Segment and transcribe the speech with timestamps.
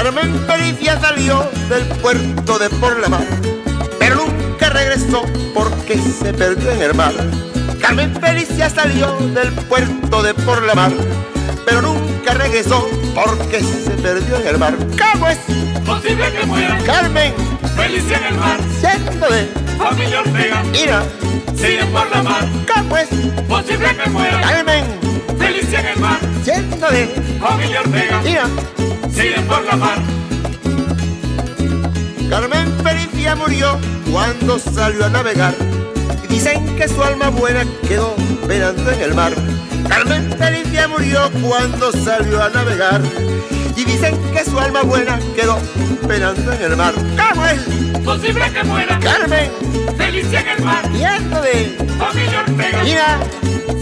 [0.00, 3.26] Carmen Felicia salió del puerto de por la mar,
[3.98, 7.12] pero nunca regresó porque se perdió en el mar.
[7.80, 10.92] Carmen Felicia salió del puerto de por la mar,
[11.66, 14.76] pero nunca regresó porque se perdió en el mar.
[15.12, 15.38] ¿Cómo es
[15.84, 17.34] posible que muera Carmen
[17.74, 18.60] Felicia en el mar?
[18.80, 21.02] Siendo de familia Ortega, Mira,
[21.56, 22.46] sigue por la mar.
[22.72, 23.08] ¿cómo es
[23.48, 24.84] Posible que muera Carmen
[25.36, 27.06] Felicia en el mar, Siendo de
[27.40, 28.44] familia Ortega, Mira,
[29.18, 29.98] sigue por la mar.
[32.30, 33.78] Carmen Felicia murió
[34.12, 35.54] cuando salió a navegar.
[36.22, 38.14] Y dicen que su alma buena quedó
[38.46, 39.32] penando en el mar.
[39.88, 43.00] Carmen Felicia murió cuando salió a navegar.
[43.76, 45.58] Y dicen que su alma buena quedó
[46.06, 46.94] penando en el mar.
[46.94, 47.60] ¿Cómo es?
[48.04, 49.50] Posible que muera Carmen,
[49.96, 53.18] Felicia en el mar, yendo de familia Ortega, Mira,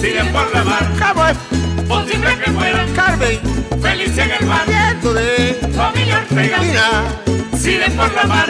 [0.01, 0.91] sigue por la mar.
[0.99, 1.66] ¿cómo es?
[1.89, 3.39] Posible que muera Carmen,
[3.81, 7.05] Felicia en el mar, de familia Ortega,
[7.57, 8.49] sigue por la mar.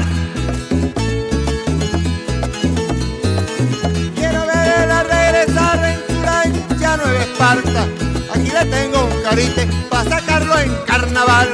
[4.14, 7.86] Quiero verla regresar en su lancha Nueva Esparta.
[8.34, 11.48] Aquí le tengo un carite para sacarlo en carnaval.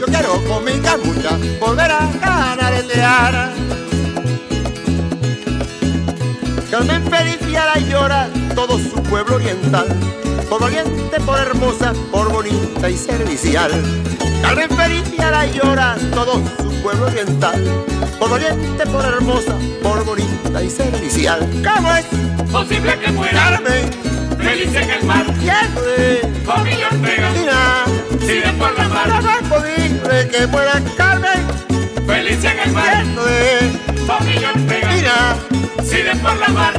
[0.00, 3.79] Yo quiero con mi camucha volver a canaretear.
[6.70, 9.88] Carmen Felicia la llora todo su pueblo oriental.
[10.48, 13.72] Por valiente, por hermosa, por bonita y servicial.
[14.40, 17.60] Carmen Felicia la llora todo su pueblo oriental.
[18.20, 21.40] Por valiente, por hermosa, por bonita y servicial.
[21.64, 22.06] ¿Cómo es?
[22.52, 23.90] Posible que muera Carmen,
[24.38, 27.84] Felicia en el mar, lleno de familia Ortega,
[28.20, 29.08] sigue por la no mar.
[29.42, 31.46] es posible que muera Carmen,
[32.06, 35.36] Felicia en el mar, lleno de Mira,
[36.22, 36.74] por la mar.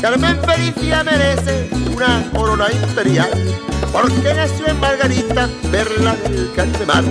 [0.00, 3.30] Carmen Felicia merece una corona imperial,
[3.92, 7.04] porque nació en Margarita, perla del Caribe Mar.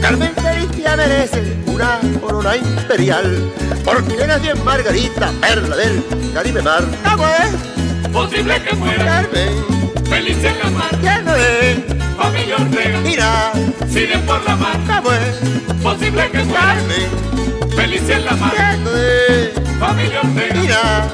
[0.00, 3.52] Carmen Felicia merece una corona imperial,
[3.84, 6.04] porque nació en Margarita, perla del
[6.34, 6.84] Caribe Mar.
[7.04, 8.10] ¿Cómo es?
[8.12, 9.64] Posible que muera Carmen,
[10.08, 11.84] Felicia en el mar, lleno de
[12.16, 13.52] familia Ortega, Mira,
[13.88, 14.76] sigue por la mar.
[14.86, 15.82] ¿cómo es?
[15.82, 21.08] Posible que muera Carmen, Felicia en la mar, lleno de familia Ortega, Mira,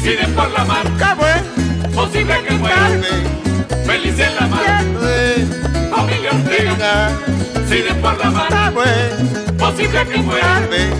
[0.00, 0.86] sigue por la mar.
[0.98, 1.94] ¿cómo es?
[1.94, 5.46] Posible que muera Carmen, Felicia en la mar, lleno de
[5.90, 8.48] familia Ortega, Mira, sigue por la mar.
[8.50, 9.52] ¿cómo es?
[9.58, 10.90] Posible que muera Carmen,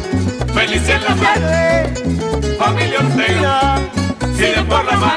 [0.55, 1.91] Felicia en la mar,
[2.59, 5.17] familia Ortega, Mira, sigue por la mar.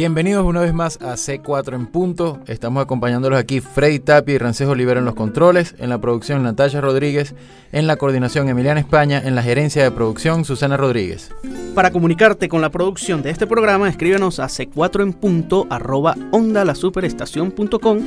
[0.00, 2.38] Bienvenidos una vez más a C4 en punto.
[2.46, 6.80] Estamos acompañándolos aquí Freddy Tapi y Rancejo Olivera en los controles, en la producción Natalia
[6.80, 7.34] Rodríguez,
[7.70, 11.30] en la coordinación Emiliana España, en la gerencia de producción Susana Rodríguez.
[11.74, 17.98] Para comunicarte con la producción de este programa, escríbenos a c4 en punto arroba ondalasuperestación.com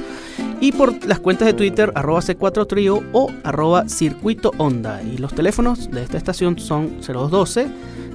[0.62, 5.04] y por las cuentas de Twitter arroba c4 trío o arroba circuito onda.
[5.04, 7.68] Y los teléfonos de esta estación son 0212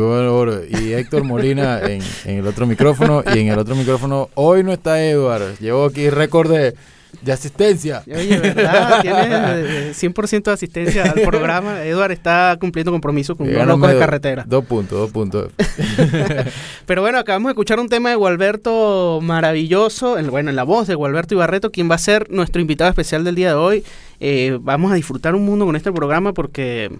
[0.87, 3.23] Y Héctor Molina en, en el otro micrófono.
[3.35, 5.59] Y en el otro micrófono, hoy no está Edward.
[5.59, 6.73] Llevo aquí récord de,
[7.21, 8.03] de asistencia.
[8.05, 9.01] Oye, ¿verdad?
[9.01, 11.83] Tienes eh, 100% de asistencia al programa.
[11.85, 14.43] Edward está cumpliendo compromiso con Eh, los locos de carretera.
[14.47, 15.51] Dos puntos, dos puntos.
[16.85, 20.17] Pero bueno, acabamos de escuchar un tema de Gualberto maravilloso.
[20.17, 23.23] en- bueno, en la voz de Gualberto Ibarreto, quien va a ser nuestro invitado especial
[23.23, 23.83] del día de hoy.
[24.19, 26.91] Eh, vamos a disfrutar un mundo con este programa porque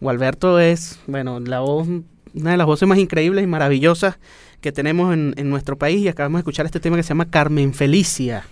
[0.00, 1.86] Gualberto es, bueno, la voz,
[2.34, 4.18] una de las voces más increíbles y maravillosas
[4.60, 6.00] que tenemos en, en nuestro país.
[6.00, 8.44] Y acabamos de escuchar este tema que se llama Carmen Felicia.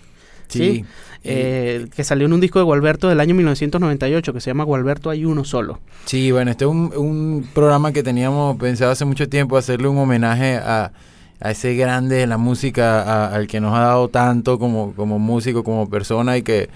[0.47, 0.85] Sí.
[1.23, 5.09] eh, que salió en un disco de Gualberto del año 1998 que se llama Gualberto
[5.09, 5.79] hay uno solo.
[6.05, 9.97] Sí, bueno, este es un, un programa que teníamos pensado hace mucho tiempo hacerle un
[9.97, 10.91] homenaje a,
[11.39, 15.19] a ese grande de la música, a- al que nos ha dado tanto como, como
[15.19, 16.69] músico, como persona y que,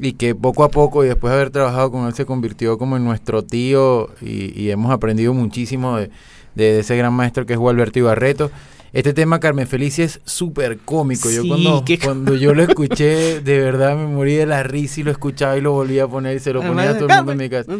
[0.00, 2.96] y que poco a poco y después de haber trabajado con él se convirtió como
[2.96, 6.10] en nuestro tío y, y hemos aprendido muchísimo de,
[6.56, 8.50] de, de ese gran maestro que es Gualberto Ibarreto.
[8.94, 11.28] Este tema Carmen Felicia es súper cómico.
[11.28, 15.02] Yo cuando, qué- cuando yo lo escuché, de verdad me morí de la risa y
[15.02, 17.32] lo escuchaba y lo volvía a poner y se lo ponía a todo el mundo
[17.32, 17.72] en mi casa.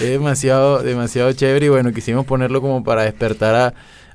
[0.00, 3.74] Es demasiado, demasiado chévere y bueno, quisimos ponerlo como para despertar a,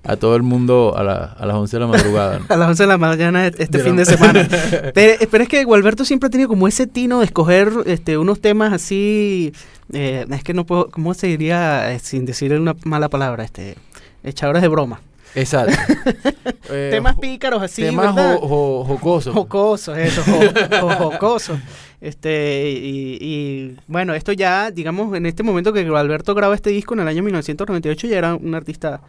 [0.10, 2.40] a todo el mundo a, la- a las 11 de la madrugada.
[2.40, 2.46] ¿no?
[2.50, 4.48] A las 11 de la mañana este De la- fin de semana.
[4.94, 8.40] pero, pero es que Gualberto siempre ha tenido como ese tino de escoger este, unos
[8.42, 9.54] temas así.
[9.92, 10.90] Eh, es que no puedo.
[10.90, 13.44] ¿Cómo se diría eh, sin decir una mala palabra?
[13.44, 13.76] Este,
[14.24, 15.02] echadores de broma.
[15.36, 15.74] Exacto.
[16.70, 17.82] Eh, temas pícaros así.
[17.82, 18.38] temas ¿verdad?
[18.40, 19.34] jo- jo- jocosos.
[19.34, 20.24] Jocosos, eso,
[20.82, 21.60] jo- jocosos.
[22.00, 26.94] Este, y, y, bueno, esto ya, digamos, en este momento que Alberto graba este disco
[26.94, 29.02] en el año 1998, ya era un artista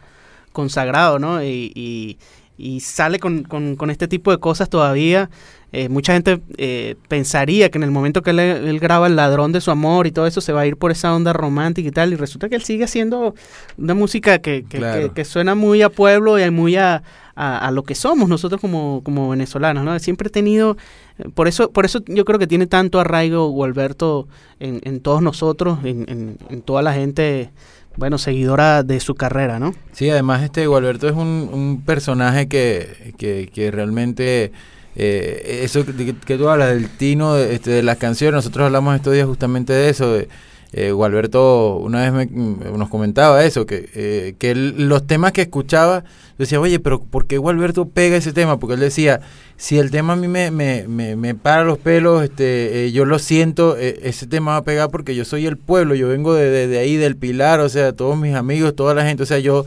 [0.51, 1.41] consagrado, ¿no?
[1.43, 2.17] Y, y-
[2.57, 5.29] y sale con, con- con este tipo de cosas todavía.
[5.71, 9.51] Eh, mucha gente eh, pensaría que en el momento que él, él graba El ladrón
[9.51, 11.91] de su amor y todo eso se va a ir por esa onda romántica y
[11.91, 13.35] tal, y resulta que él sigue haciendo
[13.77, 15.01] una música que, que- Claro.
[15.01, 17.03] que- que suena muy a pueblo y muy a,
[17.35, 19.99] a- a lo que somos nosotros como, como venezolanos, ¿no?
[19.99, 20.77] Siempre he tenido,
[21.19, 24.29] eh, por eso, por eso yo creo que tiene tanto arraigo Gualberto
[24.61, 27.49] en, en todos nosotros, en, en- en toda la gente,
[27.97, 29.73] bueno, seguidora de su carrera, ¿no?
[29.91, 34.51] Sí, además este Gualberto es un, un personaje que, que, que realmente
[34.95, 38.95] eh, eso que, que tú hablas del tino de, este, de las canciones, nosotros hablamos
[38.95, 40.13] estos días justamente de eso.
[40.13, 40.29] De,
[40.73, 45.41] eh, Gualberto una vez me- mm, nos comentaba eso, que, eh, que los temas que
[45.43, 48.59] escuchaba, yo decía, oye, pero ¿por qué Gualberto pega ese tema?
[48.59, 49.21] Porque él decía,
[49.55, 53.05] si el tema a mí me, me, me, me para los pelos, este, eh, yo
[53.05, 56.33] lo siento, eh, ese tema va a pegar porque yo soy el pueblo, yo vengo
[56.33, 59.25] de, de- de ahí, del Pilar, o sea, todos mis amigos, toda la gente, o
[59.25, 59.65] sea, yo,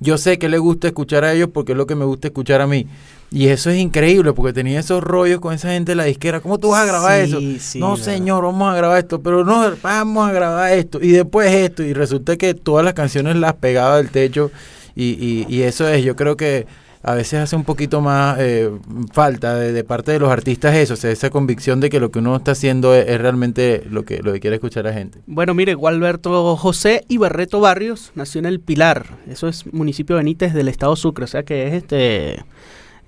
[0.00, 2.60] yo sé que le gusta escuchar a ellos porque es lo que me gusta escuchar
[2.60, 2.86] a mí.
[3.32, 6.40] Y eso es increíble porque tenía esos rollos con esa gente de la disquera.
[6.40, 7.62] ¿Cómo tú vas a grabar Sí, eso?
[7.64, 11.52] sí, no, señor, vamos a grabar esto, pero no, vamos a grabar esto y después
[11.52, 11.84] esto.
[11.84, 14.50] Y resulta que todas las canciones las pegaba del techo
[14.96, 16.66] y, y, y eso es, yo creo que
[17.02, 18.70] a veces hace un poquito más eh,
[19.12, 22.10] falta de, de parte de los artistas eso, o sea, esa convicción de que lo
[22.10, 25.18] que uno está haciendo es, es realmente lo que, lo que quiere escuchar la gente.
[25.26, 30.68] Bueno, mire, Gualberto José Ibarreto Barrios nació en El Pilar, eso es municipio Benítez del
[30.68, 32.44] estado Sucre, o sea que es este,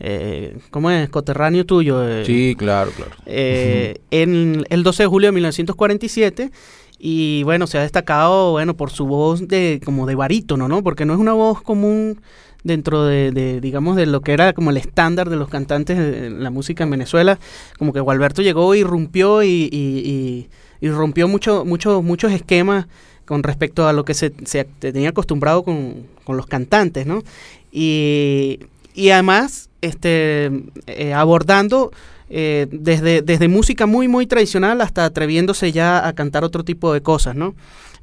[0.00, 1.08] eh, ¿cómo es?
[1.10, 2.08] Coterráneo tuyo.
[2.08, 3.12] eh, Sí, claro, claro.
[3.26, 6.50] eh, en el 12 de julio de 1947
[6.98, 10.82] y bueno, se ha destacado bueno por su voz de como de barítono, ¿no?
[10.82, 12.20] Porque no es una voz común
[12.64, 16.50] dentro de, digamos de lo que era como el estándar de los cantantes de la
[16.50, 17.38] música en Venezuela,
[17.78, 20.48] como que Gualberto llegó y rompió y, y, y-
[20.80, 22.86] y rompió mucho, mucho, muchos esquemas
[23.24, 27.22] con respecto a lo que se, se tenía acostumbrado con, con los cantantes, ¿no?
[27.70, 28.58] Y,
[28.94, 30.50] y además, este,
[30.88, 31.92] eh, abordando
[32.30, 37.00] eh, desde, desde música muy, muy tradicional hasta atreviéndose ya a cantar otro tipo de
[37.02, 37.54] cosas, ¿no?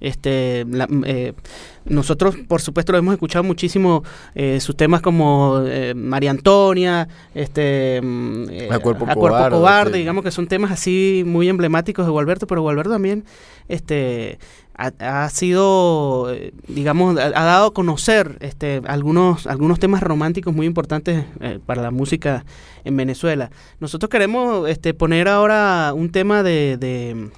[0.01, 1.33] Este, la- eh,
[1.85, 4.03] nosotros, por supuesto, lo hemos escuchado muchísimo,
[4.35, 9.99] eh, sus temas como eh, María Antonia, este, mm, eh, A Cuerpo Cobarde, Cobarde, sí.
[9.99, 13.25] digamos que son temas así muy emblemáticos de Gualberto, pero Gualberto también
[13.67, 14.39] este,
[14.77, 16.31] ha, ha sido,
[16.67, 21.81] digamos, ha, ha dado a conocer este, algunos, algunos temas románticos muy importantes eh, para
[21.81, 22.45] la música
[22.85, 23.51] en Venezuela.
[23.79, 27.29] Nosotros queremos este, poner ahora un tema de, de,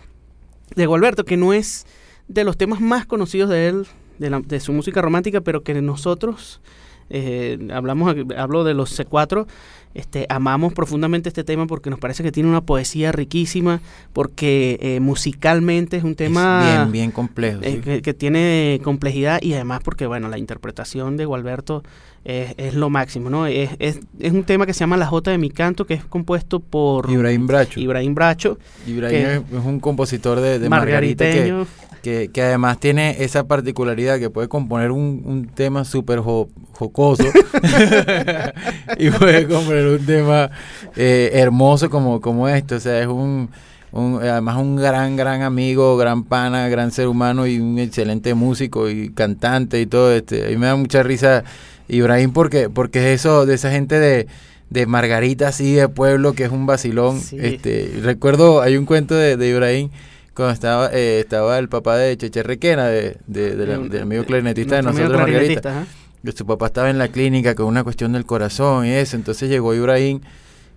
[0.75, 1.85] de Gualberto, que no es
[2.33, 3.87] de los temas más conocidos de él,
[4.19, 6.61] de, la- de su música romántica, pero que nosotros,
[7.09, 9.45] eh, hablamos, hablo de los C4,
[9.93, 13.81] este, amamos profundamente este tema porque nos parece que tiene una poesía riquísima,
[14.13, 17.59] porque eh, musicalmente es un tema Es bien, bien complejo.
[17.61, 17.81] eh, sí.
[17.81, 21.83] que, que tiene complejidad y además porque, bueno, la interpretación de Gualberto
[22.23, 23.47] es, es lo máximo, ¿no?
[23.47, 26.05] Es, es, es un tema que se llama La Jota de mi canto, que es
[26.05, 27.77] compuesto por Ibrahim Bracho.
[27.77, 28.57] Ibrahim Bracho,
[28.87, 31.67] Ibrahim es, un compositor de, de Margarita que, margariteño.
[32.01, 37.23] Que, que además tiene esa particularidad que puede componer un, un tema súper jo- jocoso
[38.97, 40.49] y puede componer un tema
[40.95, 42.75] eh, hermoso como, como esto.
[42.75, 43.49] O sea, es un,
[43.91, 48.89] un- además un gran, gran amigo, gran pana, gran ser humano y un excelente músico
[48.89, 50.13] y cantante y todo.
[50.13, 50.45] Este.
[50.45, 51.43] A mí me da mucha risa
[51.87, 54.27] Ibrahim porque, porque es eso de esa gente de
[54.69, 57.35] de Margarita así de pueblo que es un vacilón Sí.
[57.41, 59.89] este recuerdo hay un cuento de, de Ibrahim
[60.35, 64.03] cuando estaba eh, estaba el papá de Cheche Requena de, de- de la- Un- del
[64.03, 65.85] amigo clarinetista de nuestro nosotros Margarita
[66.23, 69.15] que su papá estaba en la clínica con una cuestión del corazón y eso.
[69.15, 70.21] Entonces llegó Ibrahim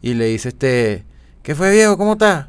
[0.02, 1.04] y le dice este,
[1.42, 1.96] ¿qué fue viejo?
[1.99, 2.46] ¿Cómo estás?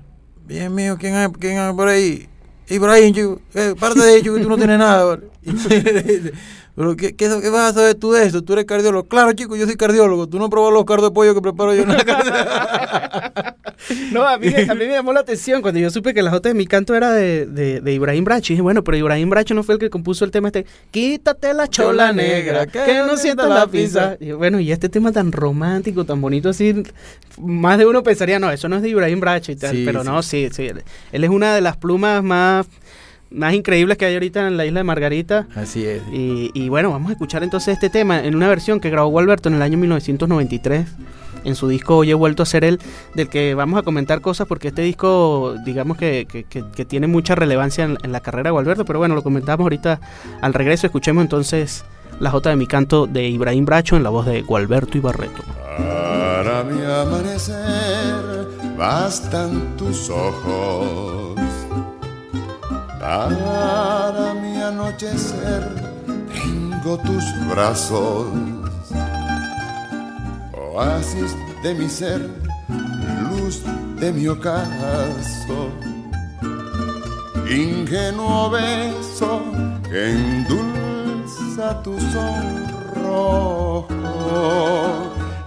[0.47, 2.27] Bien mío, ¿quién hay, quién hay por ahí?
[2.69, 5.23] Ibrahim, chico, eh, parte de ello que tú no tienes nada, ¿vale?
[5.43, 6.31] Y le dice,
[6.75, 8.41] Pero ¿qué, qué, qué vas a saber tú de eso?
[8.43, 9.07] Tú eres cardiólogo.
[9.07, 10.27] Claro, chico, yo soy cardiólogo.
[10.27, 13.54] Tú no probas los cardos de pollo que preparo yo en la casa.
[14.11, 16.49] No, a mí, a mí me llamó la atención cuando yo supe que la Jota
[16.49, 18.53] de mi canto era de, de, de Ibrahim Bracho.
[18.53, 20.65] Y dije, bueno, pero Ibrahim Bracho no fue el que compuso el tema este.
[20.91, 24.17] Quítate la chola negra, que no sientas la pizza.
[24.19, 26.83] Y bueno, y este tema tan romántico, tan bonito así,
[27.37, 29.75] más de uno pensaría, no, eso no es de Ibrahim Bracho y tal.
[29.75, 30.09] Sí, pero sí.
[30.09, 30.67] no, sí, sí.
[30.67, 32.67] Él, él es una de las plumas más,
[33.29, 35.47] más increíbles que hay ahorita en la isla de Margarita.
[35.55, 36.01] Así es.
[36.11, 39.49] Y, y bueno, vamos a escuchar entonces este tema en una versión que grabó Alberto
[39.49, 40.87] en el año 1993
[41.45, 42.79] en su disco Hoy he vuelto a ser él,
[43.13, 47.85] del que vamos a comentar cosas porque este disco, digamos que, que- tiene mucha relevancia
[47.85, 49.99] en, en la carrera de Gualberto, pero bueno, lo comentamos ahorita
[50.41, 50.87] al regreso.
[50.87, 51.85] Escuchemos entonces
[52.19, 55.41] la Jota de mi canto de Ibrahim Bracho en la voz de Gualberto Ibarreto.
[55.77, 58.47] Para mi amanecer
[58.77, 61.39] bastan tus ojos.
[62.99, 65.67] Para mi anochecer
[66.33, 68.27] tengo tus brazos.
[70.75, 71.31] Oasis
[71.63, 72.19] de mi ser,
[73.29, 73.61] luz
[73.99, 75.69] de mi ocaso.
[77.49, 79.41] Ingenuo beso
[79.89, 83.95] que endulza tu sonrojo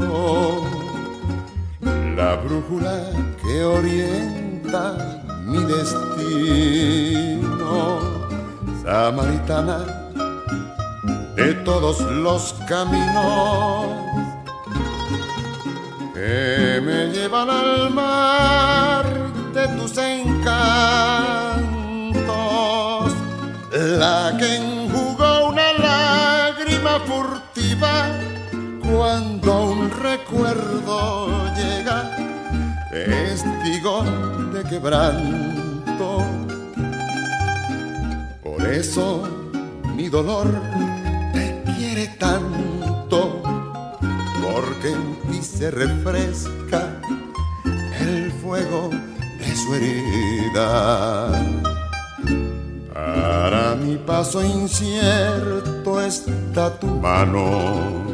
[2.16, 2.96] la brújula
[3.40, 4.84] que orienta
[5.46, 6.52] mi destino,
[8.82, 9.78] samaritana
[11.36, 13.86] de todos los caminos
[16.14, 19.04] que me llevan al mar
[19.54, 20.32] de tus encantos,
[23.72, 28.08] la que enjugó una lágrima furtiva
[28.80, 32.16] cuando un recuerdo llega,
[32.90, 34.04] testigo
[34.52, 36.51] de quebranto.
[38.62, 39.28] Por eso
[39.96, 40.46] mi dolor
[41.32, 43.42] te quiere tanto
[44.40, 47.00] porque en ti se refresca
[47.98, 48.90] el fuego
[49.40, 51.32] de su herida.
[52.94, 58.04] Para mi paso incierto está tu mano.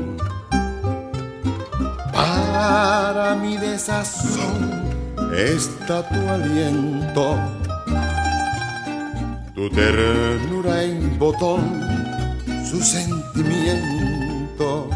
[2.10, 4.82] Para mi desazón
[5.30, 7.57] está tu aliento.
[9.58, 11.82] Tu ternura en botón,
[12.70, 14.88] su sentimiento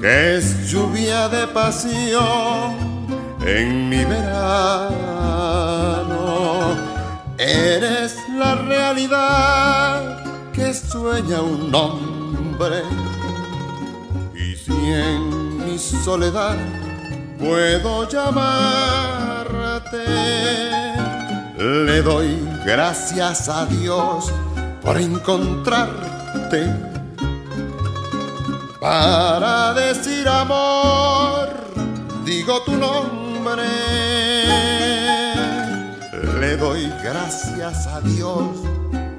[0.00, 2.72] que es lluvia de pasión
[3.46, 4.94] en mi verano.
[7.36, 12.84] Eres la realidad que sueña un hombre.
[14.34, 16.56] Y si en mi soledad
[17.38, 19.44] puedo llamarte,
[21.58, 24.32] le doy gracias a Dios
[24.82, 26.94] por encontrarte
[28.84, 31.48] para decir amor,
[32.22, 33.64] digo tu nombre.
[36.38, 38.44] Le doy gracias a Dios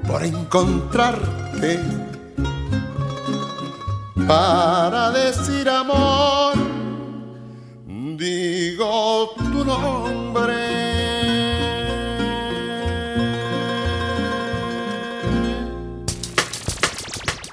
[0.06, 1.80] por encontrarte.
[4.28, 6.54] Para decir amor,
[8.16, 10.95] digo tu nombre.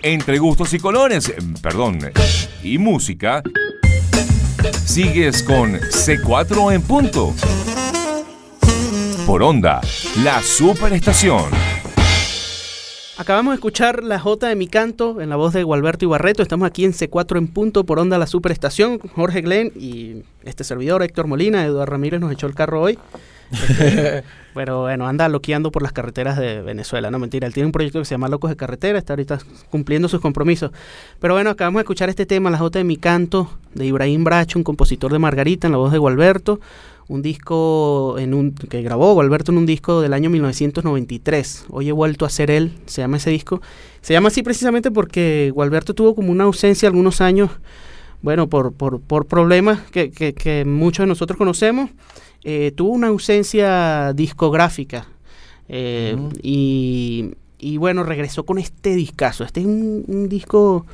[0.06, 1.98] Entre gustos y colores, perdón,
[2.62, 3.42] y música,
[4.84, 7.34] sigues con C4 en punto.
[9.26, 9.80] Por onda,
[10.22, 11.46] la superestación.
[13.18, 16.44] Acabamos de escuchar la Jota de mi canto en la voz de Gualberto Ibarreto.
[16.44, 19.00] Estamos aquí en C4 en punto por onda la superestación.
[19.00, 21.64] Jorge Glenn y este servidor Héctor Molina.
[21.64, 23.00] Eduardo Ramírez nos echó el carro hoy.
[24.54, 27.10] Pero bueno, anda loqueando por las carreteras de Venezuela.
[27.10, 29.00] No, mentira, él tiene un proyecto que se llama Locos de Carretera.
[29.00, 29.40] Está ahorita
[29.72, 30.72] cumpliendo sus compromisos.
[31.20, 34.60] Pero bueno, acabamos de escuchar este tema, la Jota de mi canto, de Ibrahim Bracho,
[34.60, 36.60] un compositor de Margarita, en la voz de Gualberto
[37.08, 41.66] un disco en un, que grabó Gualberto en un disco del año 1993.
[41.70, 43.62] Hoy he vuelto a ser él, se llama ese disco.
[44.02, 47.52] Se llama así precisamente porque Gualberto tuvo como una ausencia algunos años,
[48.24, 51.92] bueno, por, por, por problemas que, que, que muchos de nosotros conocemos.
[52.44, 55.08] Eh, tuvo una ausencia discográfica.
[55.70, 59.44] eh, y, y bueno, regresó con este discazo.
[59.44, 60.86] Este es un, un disco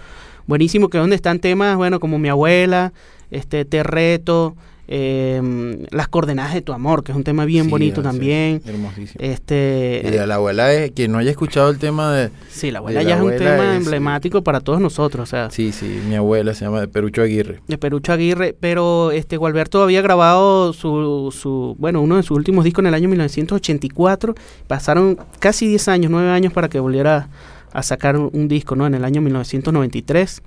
[0.46, 2.94] buenísimo que donde están temas, bueno, como Mi Abuela,
[3.32, 4.56] este Te Reto,
[4.92, 8.62] eh, Las coordenadas de tu amor, que es un tema bien Sí, bonito sí, también.
[8.66, 9.24] hermosísimo.
[9.24, 12.80] Este, Y de la abuela es quien no haya escuchado el tema de sí, la
[12.80, 16.02] abuela la ya es un tema es- emblemático para todos nosotros, o sea, Sí, sí,
[16.10, 17.62] mi abuela se llama de Perucho Aguirre.
[17.68, 22.66] de Perucho Aguirre, pero este Gualberto había grabado su, su, bueno, uno de sus últimos
[22.66, 24.34] discos en el año 1984,
[24.68, 27.30] pasaron casi 10 años, 9 años para que volviera
[27.72, 28.88] a sacar un, un disco, ¿no?
[28.88, 30.42] En el año 1993.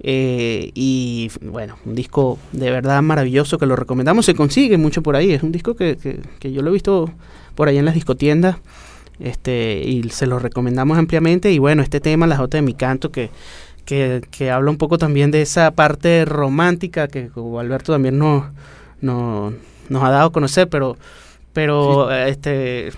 [0.00, 5.16] Eh, y bueno, un disco de verdad maravilloso que lo recomendamos, se consigue mucho por
[5.16, 7.10] ahí, es un disco que, que, que yo lo he visto
[7.54, 8.56] por ahí en las discotiendas
[9.22, 11.52] este, y se lo recomendamos ampliamente.
[11.52, 13.30] Y bueno, este tema, La Jota de mi canto, que,
[13.84, 18.44] que, que habla un poco también de esa parte romántica que Alberto también nos,
[19.00, 19.52] nos,
[19.88, 20.96] nos ha dado a conocer, pero,
[21.52, 22.92] pero este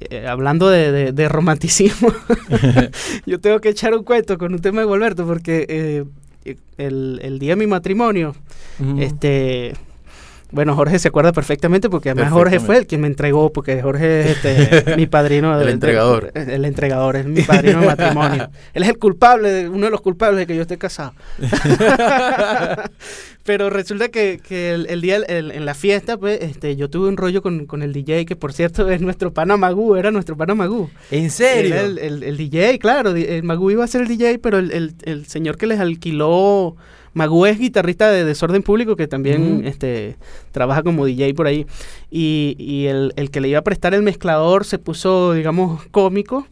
[0.00, 2.12] eh, hablando de, de- de romanticismo,
[3.26, 6.04] yo tengo que echar un cuento con un tema de Gualberto porque eh,
[6.78, 8.34] el, el día de mi matrimonio,
[8.98, 9.74] este
[10.50, 14.20] bueno, Jorge se acuerda perfectamente porque además Jorge fue el quien me entregó, porque Jorge
[14.32, 15.52] es este, mi padrino.
[15.52, 16.30] El de- de- entregador.
[16.34, 18.50] el entregador, es mi padrino de matrimonio.
[18.74, 21.12] Él es el culpable, de- uno de los culpables de que yo esté casado.
[23.44, 27.08] Pero resulta que, que el, el día, el- en la fiesta, pues, este, yo tuve
[27.08, 30.36] un rollo con, con el DJ, que por cierto es nuestro pana Magú, era nuestro
[30.36, 30.90] pana Magú.
[31.10, 31.74] ¿En serio?
[31.74, 35.26] Era el, el- DJ, claro, el Magú iba a ser el DJ, pero el- el
[35.26, 36.76] señor que les alquiló,
[37.18, 40.16] Magú es guitarrista de Desorden Público, que también este,
[40.52, 41.66] trabaja como DJ por ahí,
[42.10, 46.46] y, y el, el que le iba a prestar el mezclador se puso, digamos, cómico.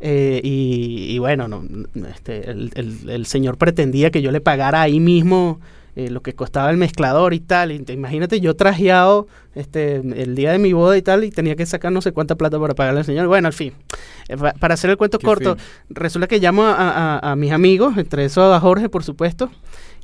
[0.00, 1.62] eh, y, y bueno, no,
[2.08, 5.60] este, el, el- el señor pretendía que yo le pagara ahí mismo
[5.96, 7.70] eh, lo que costaba el mezclador y tal.
[7.72, 11.54] Y te- imagínate yo trajeado este, el día de mi boda y tal, y tenía
[11.56, 13.26] que sacar no sé cuánta plata para pagarle al señor.
[13.26, 13.72] Bueno, al fin,
[14.28, 15.56] eh, pa- para hacer el cuento corto,
[15.90, 19.50] resulta que llamo a, a- a mis amigos, entre eso a Jorge, por supuesto,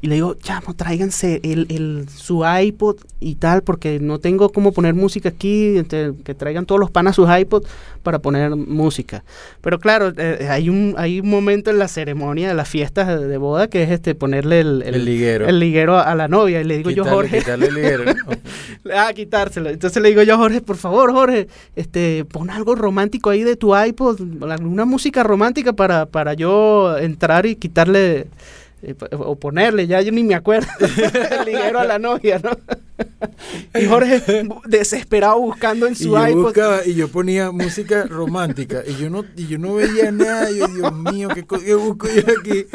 [0.02, 4.72] y le digo, chamo, tráiganse el, el, su iPod y tal, porque no tengo cómo
[4.72, 7.64] poner música aquí, este, que traigan todos los panas sus iPod
[8.02, 9.24] para poner música.
[9.62, 13.26] Pero claro, eh, hay, un, hay un momento en la ceremonia de las fiestas de,
[13.26, 15.46] de boda que es este ponerle el, El liguero.
[15.46, 18.04] el liguero a, la novia, y le digo yo, Jorge, quitarle el liguero.
[18.94, 19.70] Ah, quitárselo.
[19.70, 23.76] Entonces le digo yo Jorge, por favor, Jorge, este, pon algo romántico ahí de tu
[23.76, 28.28] iPod, una música romántica para, para yo entrar y quitarle
[28.82, 30.68] eh, o ponerle, ya yo ni me acuerdo,
[31.46, 32.50] liguero a la novia, ¿no?
[33.74, 34.22] y Jorge
[34.66, 36.42] desesperado buscando en Y su yo, iPod.
[36.42, 40.66] buscaba, y yo ponía música romántica y yo no y yo no veía nada yo
[40.68, 42.66] Dios mío qué, qué busco yo aquí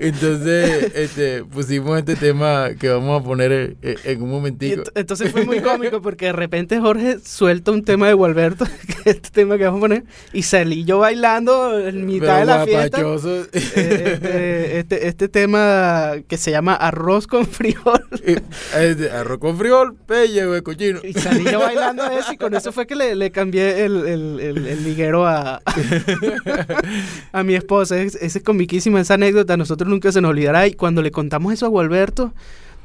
[0.00, 4.92] entonces este pusimos este tema que vamos a poner en, en un Y momentico ent-
[4.94, 9.16] entonces fue muy cómico porque de repente Jorge suelta un tema de Gualberto, que es
[9.16, 13.02] este tema que vamos a poner, y salí yo bailando en mitad de la fiesta.
[13.02, 13.46] guapachoso.
[13.52, 18.00] Eh, este, este, este tema que se llama arroz con frijol.
[18.24, 22.72] Eh, arroz con frijol pellejo de cochino Y salí yo bailando eso y con eso
[22.72, 25.60] fue que le, le cambié el, el, el- el liguero a,
[27.32, 28.00] a mi esposa.
[28.00, 30.66] Es, es comiquísima esa anécdota, a nosotros nunca se nos olvidará.
[30.66, 32.32] Y cuando le contamos eso a Gualberto,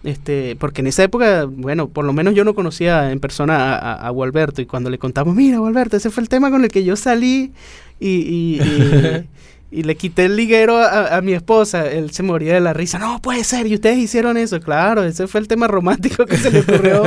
[0.03, 3.93] este, porque en esa época, bueno, por lo menos yo no conocía en persona a,
[3.93, 4.62] a, a Gualberto.
[4.62, 7.51] Y cuando le contamos, mira, Gualberto, ese fue el tema con el que yo salí
[7.99, 9.29] y, y- y-
[9.71, 11.89] y le quité el liguero a, a mi esposa.
[11.89, 12.99] Él se moría de la risa.
[12.99, 14.60] No puede ser, y ustedes hicieron eso.
[14.60, 17.04] Claro, ese fue el tema romántico que se le ocurrió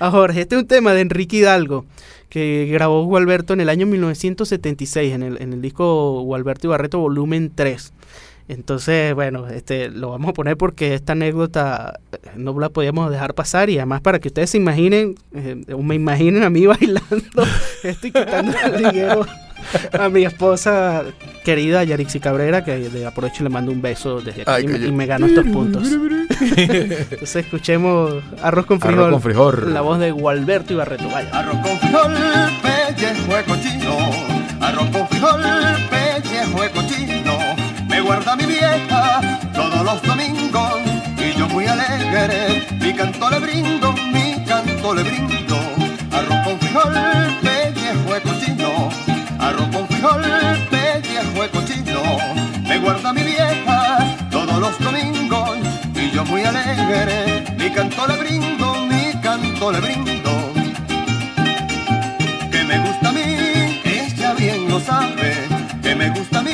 [0.00, 0.42] a Jorge.
[0.42, 1.84] Este es un tema de Enrique Hidalgo
[2.28, 6.98] que grabó Gualberto en el año 1976 en el, en el disco Gualberto y Barreto
[6.98, 7.92] volumen 3.
[8.48, 13.34] Entonces, bueno, este lo vamos a poner porque esta anécdota eh, no la podíamos dejar
[13.34, 17.46] pasar y además para que ustedes se imaginen, eh, me imaginen a mí bailando
[17.82, 19.26] esto y quitando el liguero
[19.98, 21.02] a mi esposa
[21.44, 24.66] querida Yarixi Cabrera, que de aprovecho y le mando un beso desde aquí Ay, y,
[24.66, 24.86] me- coño.
[24.86, 25.88] y me gano estos puntos.
[26.56, 29.72] Entonces escuchemos Arroz con Frijol, Arroz con frijol.
[29.74, 31.08] la voz de Gualberto Ibarreto.
[31.08, 31.28] Vaya.
[31.32, 32.14] Arroz con frijol,
[32.62, 33.96] pellejo de cochino.
[34.60, 35.42] Arroz con frijol,
[35.90, 37.38] pellejo de cochino.
[37.88, 39.20] Me guarda mi vieja
[39.54, 40.72] todos los domingos.
[41.18, 45.56] Y yo muy alegre, mi canto le brindo, mi canto le brindo.
[46.12, 46.92] Arroz con frijol,
[47.42, 48.53] pellejo de cochino.
[50.04, 52.02] De cochino.
[52.68, 53.98] Me guarda mi vieja
[54.30, 55.56] todos los domingos.
[55.94, 60.52] Y yo muy alegre, mi canto le brindo, mi canto le brindo.
[62.52, 65.48] Que me gusta a mí, ella bien lo sabe,
[65.82, 66.52] que me gusta a mí,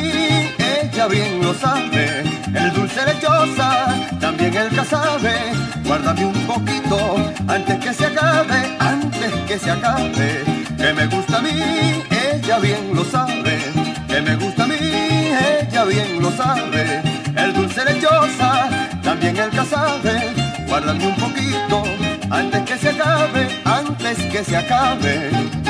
[0.59, 2.23] ella bien lo sabe,
[2.55, 5.53] el dulce lechosa, también el casabe,
[5.85, 7.17] guárdame un poquito
[7.49, 10.45] antes que se acabe, antes que se acabe,
[10.77, 11.51] que me gusta a mí,
[12.43, 13.59] ella bien lo sabe,
[14.09, 17.03] que me gusta a mí, ella bien lo sabe,
[17.37, 18.69] el dulce lechosa,
[19.03, 20.35] también el casabe,
[20.67, 21.83] guárdame un poquito
[22.31, 25.70] antes que se acabe, antes que se acabe.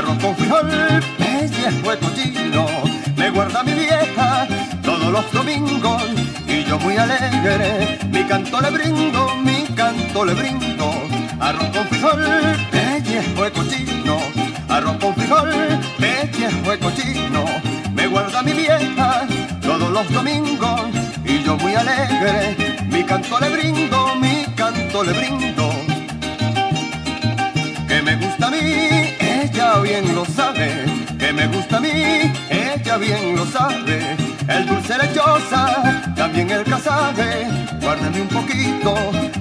[0.00, 0.70] Arroz con frijol,
[1.18, 2.66] pellejo de cochino.
[3.18, 4.48] Me guarda mi vieja
[4.82, 6.02] todos los domingos
[6.46, 7.98] y yo muy alegre.
[8.10, 10.90] Mi canto le brindo, mi canto le brindo.
[11.38, 12.24] Arroz con frijol,
[12.70, 14.16] pellejo de cochino.
[14.70, 15.50] Arroz con frijol,
[15.98, 17.44] pellejo de cochino.
[17.92, 19.26] Me guarda mi vieja
[19.60, 20.80] todos los domingos
[21.26, 22.56] y yo muy alegre.
[22.90, 25.59] Mi canto le brindo, mi canto le brindo
[30.00, 30.84] bien lo sabe,
[31.18, 34.16] que me gusta a mí, ella bien lo sabe,
[34.48, 37.46] el dulce lechosa, también el casabe,
[37.80, 38.94] guárdame un poquito,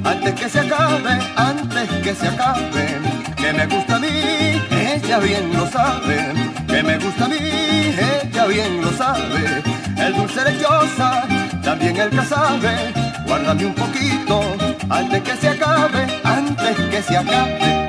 [0.04, 3.00] antes que se acabe, antes que se acabe,
[3.38, 6.34] que me gusta a mí, ella bien lo sabe,
[6.68, 9.64] que me gusta a mí, ella bien lo sabe,
[9.98, 11.28] el dulce lechosa,
[11.64, 12.94] también el casabe,
[13.26, 14.42] guárdame un poquito,
[14.90, 17.89] antes que se acabe, antes que se acabe.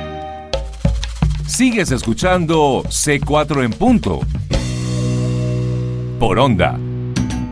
[1.60, 4.20] Sigues escuchando C4 en punto.
[6.18, 6.80] Por onda.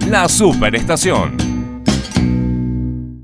[0.09, 1.37] La superestación.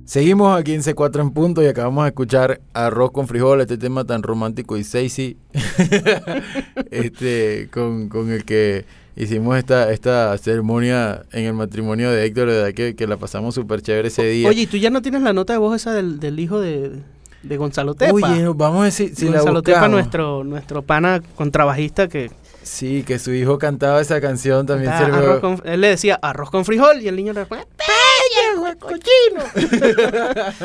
[0.04, 4.04] Seguimos aquí en C4 en punto y acabamos de escuchar Arroz con frijol, este tema
[4.04, 5.38] tan romántico y sexy,
[6.90, 8.84] este, con, con el que
[9.16, 13.54] hicimos esta, esta ceremonia en el matrimonio de Héctor, de verdad que, que la pasamos
[13.54, 14.50] súper chévere ese día.
[14.50, 17.00] Oye, ¿y tú ya no tienes la nota de voz esa del, del hijo de,
[17.44, 18.12] de Gonzalo Tepa?
[18.12, 19.90] Oye, vamos a decir, si la Gonzalo Tepa, buscamos.
[20.00, 22.30] nuestro, nuestro pana contrabajista que
[22.62, 25.14] Sí, que su hijo cantaba esa canción también Ah, sirvió.
[25.16, 29.44] arroz con- él le decía arroz con frijol y el niño le respondía ¡Pellejo, cochino!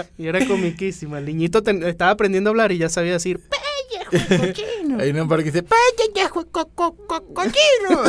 [0.18, 1.18] y era comiquísimo.
[1.18, 3.69] El niñito ten- estaba aprendiendo a hablar y ya sabía decir ¡Pellejo,
[4.10, 5.00] cochino!
[5.00, 8.04] Hay una parte que dice "Pellejo, co- co- co- cochino".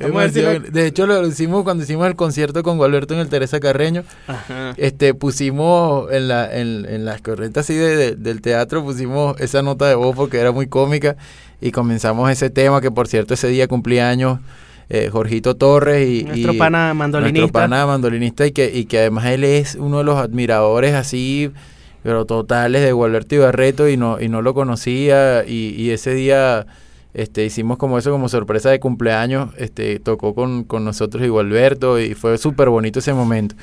[0.72, 4.04] De hecho, lo hicimos cuando hicimos el concierto con Gualberto en el Teresa Carreño.
[4.26, 4.74] Ajá.
[4.76, 9.62] Este, pusimos en, la, en, en las corrientes así de- de- del teatro, pusimos esa
[9.62, 11.16] nota de voz porque era muy cómica
[11.60, 14.38] y comenzamos ese tema que por cierto ese día cumplía años
[14.88, 17.40] eh, Jorgito Torres y Nuestro y pana mandolinista.
[17.40, 21.52] nuestro pana mandolinista y que, y que además él es uno de los admiradores así
[22.02, 26.66] pero totales de Gualberto Ibarreto y no, y no lo conocía y, y ese día
[27.12, 31.98] este, hicimos como eso como sorpresa de cumpleaños, este, tocó con, con nosotros y Gualberto
[31.98, 33.56] y fue súper bonito ese momento.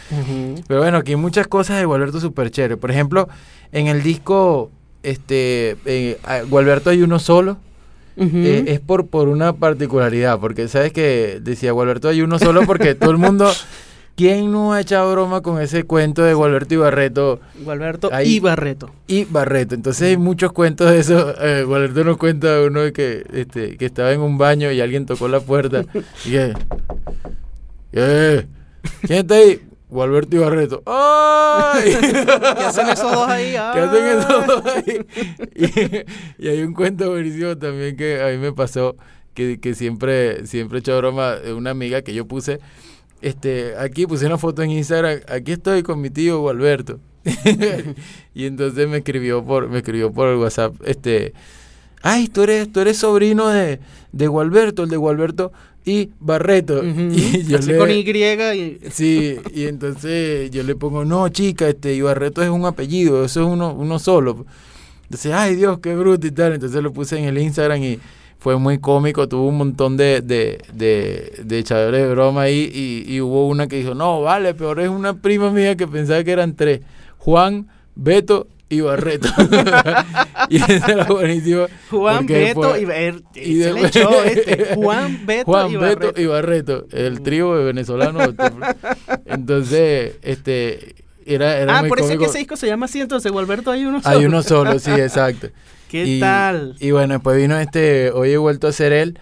[0.67, 2.75] Pero bueno, aquí hay muchas cosas de Gualberto súper chévere.
[2.75, 3.29] Por ejemplo,
[3.71, 4.69] en el disco,
[5.03, 6.17] este, eh,
[6.49, 7.57] Gualberto hay uno solo.
[8.19, 12.95] Eh, es por, por una particularidad, porque sabes que decía Gualberto hay uno solo porque
[12.95, 13.47] todo el mundo,
[14.17, 18.39] ¿quién no ha echado broma con ese cuento de Gualberto y Barreto Gualberto ahí- y
[18.41, 18.89] Barreto.
[19.07, 19.75] y Barreto?
[19.75, 21.33] Entonces hay muchos cuentos de eso.
[21.39, 25.05] Eh, Gualberto nos cuenta uno de que, este, que estaba en un baño y alguien
[25.05, 25.85] tocó la puerta
[26.25, 26.53] y que,
[27.93, 28.45] "Eh,
[29.03, 29.61] ¿quién está ahí?
[29.89, 30.83] Gualberto y Barreto.
[30.85, 31.95] ¡Ay!
[32.01, 33.51] ¿Qué hacen esos dos ahí?
[33.73, 34.45] ¿Qué hacen esos Ah.
[34.45, 35.05] dos ahí?
[36.39, 38.95] Y, y hay un cuento buenísimo también que a mí me pasó,
[39.33, 42.59] que, que siempre, siempre he hecho broma de una amiga que yo puse,
[43.21, 46.99] este, aquí puse una foto en Instagram, aquí estoy con mi tío Gualberto.
[48.33, 51.33] y entonces me escribió por, me escribió por el WhatsApp, este,
[52.01, 53.79] ay, tú eres, tú eres sobrino de,
[54.11, 55.51] de Gualberto, el de Gualberto
[55.83, 56.83] y Barreto.
[56.85, 58.79] Y yo Así le- con Y y...
[58.91, 63.47] Sí, y entonces yo le pongo, no, chica, este Ibarreto es un apellido, eso es
[63.47, 64.45] uno, uno solo.
[65.03, 66.53] Entonces, ay Dios, qué bruto y tal.
[66.53, 67.99] Entonces lo puse en el Instagram y
[68.39, 73.11] fue muy cómico, tuvo un montón de, de, de, de echadores de broma ahí y,
[73.13, 76.31] y hubo una que dijo, no, vale, peor es una prima mía que pensaba que
[76.31, 76.81] eran tres,
[77.17, 79.29] Juan, Beto y Barreto.
[80.49, 81.05] y ese era.
[81.89, 82.85] Juan, Beto después- y...
[82.85, 84.75] Ver, y se le después- echó este.
[84.75, 86.21] Juan, Beto Juan, y Beto Barreto.
[86.21, 88.33] y Barreto, el trío de venezolanos.
[89.25, 90.95] entonces, este,
[91.25, 93.71] era, era Ah, muy por eso es que ese disco se llama así, entonces Gualberto
[93.71, 94.17] hay uno solo.
[94.17, 95.47] Hay uno solo, sí, exacto.
[95.89, 96.75] ¿Qué y, tal?
[96.79, 99.19] Y bueno, después vino este, hoy he vuelto a ser él.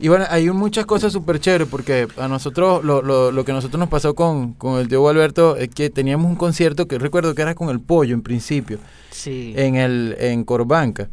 [0.00, 3.54] Y bueno, hay muchas cosas súper chéveres porque a nosotros, lo, lo, lo que a
[3.56, 7.34] nosotros nos pasó con, con el tío Alberto es que teníamos un concierto que recuerdo
[7.34, 8.78] que era con el pollo en principio,
[9.10, 9.54] Sí.
[9.56, 11.08] en el en Corbanca.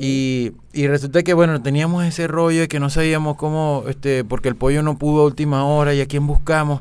[0.00, 4.48] Y, y resulta que, bueno, teníamos ese rollo de que no sabíamos cómo, este, porque
[4.48, 6.80] el pollo no pudo a última hora y a quién buscamos.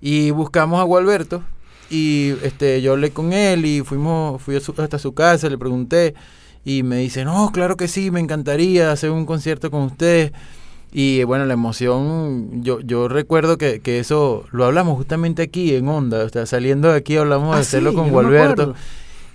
[0.00, 1.42] Y buscamos a Gualberto
[1.90, 5.58] y este, yo hablé con él y fuimos, fui a su- hasta su casa, le
[5.58, 6.14] pregunté
[6.64, 10.32] y me dice, no, claro que sí, me encantaría hacer un concierto con ustedes.
[10.92, 15.88] Y bueno, la emoción, yo, yo recuerdo que, que eso lo hablamos justamente aquí en
[15.88, 18.74] Onda, o sea, saliendo de aquí hablamos Ah, de hacerlo sí, con no Gualberto.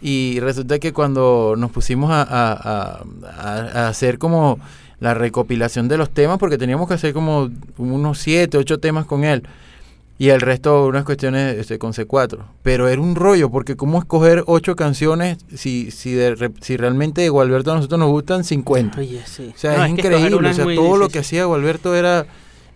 [0.01, 3.03] Y resulta que cuando nos pusimos a, a- a-
[3.37, 4.59] a- a hacer como
[4.99, 9.23] la recopilación de los temas, porque teníamos que hacer como unos siete, ocho temas con
[9.23, 9.43] él.
[10.17, 12.39] Y el resto unas cuestiones este, con C4.
[12.63, 17.29] Pero era un rollo, porque cómo escoger ocho canciones si, si, de si realmente de
[17.29, 18.99] Gualberto a nosotros nos gustan 50.
[18.99, 19.51] Oye, sí.
[19.53, 20.49] O sea, No, es, increíble.
[20.49, 22.25] O sea, todo lo que hacía Gualberto era,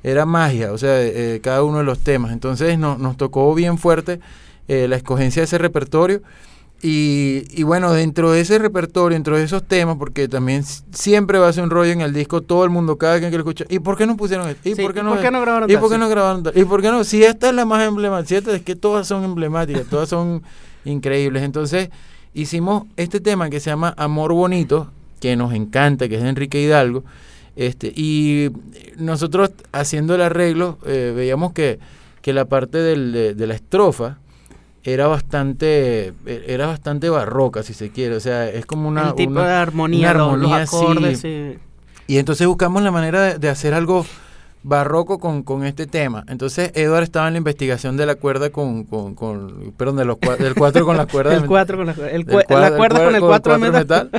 [0.03, 0.73] era magia.
[0.73, 2.33] O sea, eh, cada uno de los temas.
[2.33, 4.19] Entonces no- nos tocó bien fuerte
[4.67, 6.21] eh, la escogencia de ese repertorio.
[6.81, 10.63] Y, y bueno, dentro de ese repertorio, dentro de esos temas, porque también
[10.93, 13.37] siempre va a ser un rollo en el disco, todo el mundo, cada quien que
[13.37, 14.69] lo escucha, ¿y por qué no pusieron esto?
[14.69, 15.81] ¿Y Sí, por qué ¿y no, por qué no grabaron ¿Y tal?
[15.81, 16.57] por qué no grabaron tal?
[16.57, 17.03] ¿Y por qué no?
[17.03, 20.41] Si esta es la más emblemática, si esta es que todas son emblemáticas, todas son
[20.85, 21.43] increíbles.
[21.43, 21.89] Entonces,
[22.33, 24.89] hicimos este tema que se llama Amor Bonito,
[25.19, 27.03] que nos encanta, que es de Enrique Hidalgo.
[27.57, 28.51] Este, y
[28.97, 31.77] nosotros haciendo el arreglo, eh, veíamos que,
[32.21, 34.17] que la parte del- de, de la estrofa
[34.83, 39.15] era bastante e- era bastante barroca si se quiere o sea es como una el
[39.15, 40.75] tipo una- de armonía, una los- los, armonía, sí.
[40.77, 41.19] acordes.
[41.19, 41.57] sí.
[42.07, 44.05] y entonces buscamos la manera de, de hacer algo
[44.61, 46.25] barroco con, con este tema.
[46.27, 50.17] Entonces Edward estaba en la investigación de la cuerda con, con, con perdón, de los,
[50.17, 51.33] cua- del cuatro con la cuerda.
[51.33, 53.59] El de- 4 con la, el del cue- cua- la cuerda con el 4 de
[53.59, 54.09] cuatro metal.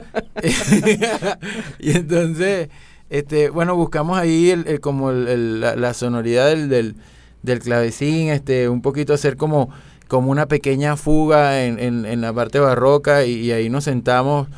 [1.79, 2.69] y entonces,
[3.11, 6.95] este, bueno, buscamos ahí el, el- como el- el- la, la sonoridad del, del,
[7.43, 9.69] del clavecín, este, un poquito hacer como,
[10.11, 14.49] como una pequeña fuga en, en, en la parte barroca y, y ahí nos sentamos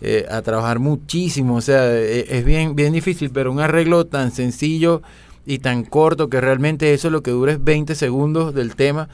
[0.00, 4.32] eh, a trabajar muchísimo, o sea, e- es bien, bien difícil, pero un arreglo tan
[4.32, 5.02] sencillo
[5.44, 9.08] y tan corto que realmente eso lo que dura es 20 segundos del tema,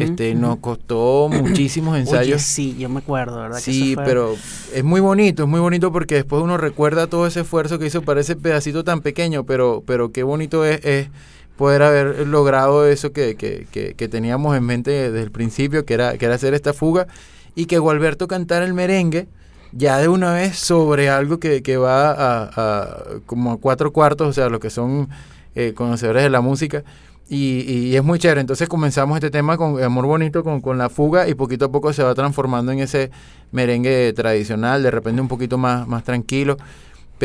[0.00, 2.36] este, nos costó muchísimos ensayos.
[2.36, 3.60] Oye, sí, yo me acuerdo, ¿verdad?
[3.60, 4.34] Sí, fue- pero
[4.74, 8.02] es muy bonito, es muy bonito porque después uno recuerda todo ese esfuerzo que hizo
[8.02, 11.08] para ese pedacito tan pequeño, pero, pero qué bonito es, es
[11.56, 16.18] poder haber logrado eso que, que, que, teníamos en mente desde el principio, que era,
[16.18, 17.06] que era hacer esta fuga,
[17.54, 19.28] y que Gualberto cantara el merengue
[19.72, 24.28] ya de una vez sobre algo que, que va a, a como a cuatro cuartos,
[24.28, 25.08] o sea, los que son
[25.54, 26.84] eh, conocedores de la música.
[27.28, 28.40] Y, y es muy chévere.
[28.40, 31.92] Entonces comenzamos este tema con Amor Bonito, con, con la fuga, y poquito a poco
[31.92, 33.10] se va transformando en ese
[33.50, 36.56] merengue tradicional, de repente un poquito más, más tranquilo.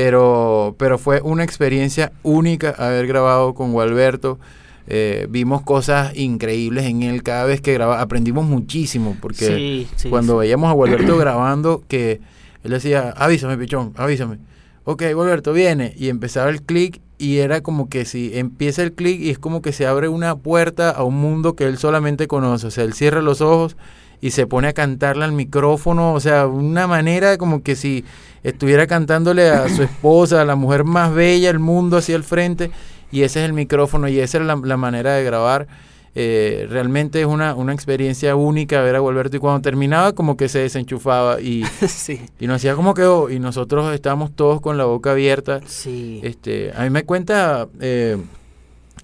[0.01, 4.39] Pero, pero fue una experiencia única haber grabado con Gualberto.
[4.87, 7.99] Eh, vimos cosas increíbles en él cada vez que grababa.
[7.99, 10.39] Aprendimos muchísimo porque Sí, sí, cuando sí.
[10.39, 12.21] veíamos a Gualberto grabando, que
[12.63, 14.37] él decía, avísame, pichón, avísame.
[14.85, 15.93] Ok, Gualberto, viene.
[15.97, 19.61] Y empezaba el clic y era como que si empieza el clic y es como
[19.61, 22.67] que se abre una puerta a un mundo que él solamente conoce.
[22.67, 23.75] O sea, él cierra los ojos
[24.21, 26.13] y se pone a cantarle al micrófono.
[26.13, 28.05] O sea, una manera como que si
[28.43, 32.71] estuviera cantándole a su esposa, a la mujer más bella del mundo hacia el frente.
[33.11, 35.67] Y ese es el micrófono y esa es la, la manera de grabar.
[36.15, 40.49] Eh, realmente es una, una experiencia única ver a Gualberto y cuando terminaba como que
[40.49, 44.85] se desenchufaba y, sí, y nos hacía como quedó y nosotros estábamos todos con la
[44.85, 45.61] boca abierta.
[45.67, 46.19] sí.
[46.23, 48.17] Este, a mí me cuenta eh,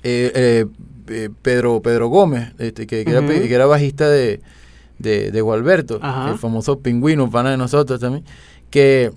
[0.03, 0.65] eh, eh,
[1.07, 4.41] eh, Pedro Pedro Gómez, este, que, que era, que era bajista de,
[4.97, 6.31] de, de Gualberto, Ajá.
[6.31, 8.23] el famoso pingüino, pana de nosotros también,
[8.71, 9.11] que,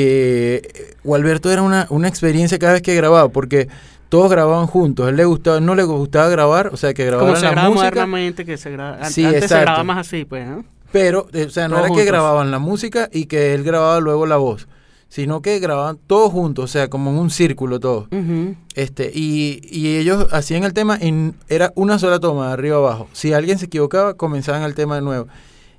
[0.00, 3.68] que eh, Gualberto era una, una experiencia cada vez que grababa, porque
[4.10, 7.16] todos grababan juntos, a él le gustaba, no le gustaba grabar, o sea, que Como
[7.16, 8.98] grababan se la graba música, modernamente, que se graba.
[8.98, 10.64] an- Sí, antes se grababa más así, pues, ¿no?
[10.92, 13.98] pero, eh, o sea, no Todos era que grababan la música y que él grababa
[14.00, 14.68] luego la voz,
[15.08, 18.06] sino que grababan todos juntos, o sea, como en un círculo todos.
[18.12, 18.54] Ujú.
[18.74, 23.08] Este, y, y ellos hacían el tema y era una sola toma, de arriba abajo.
[23.12, 25.26] Si alguien se equivocaba, comenzaban el tema de nuevo.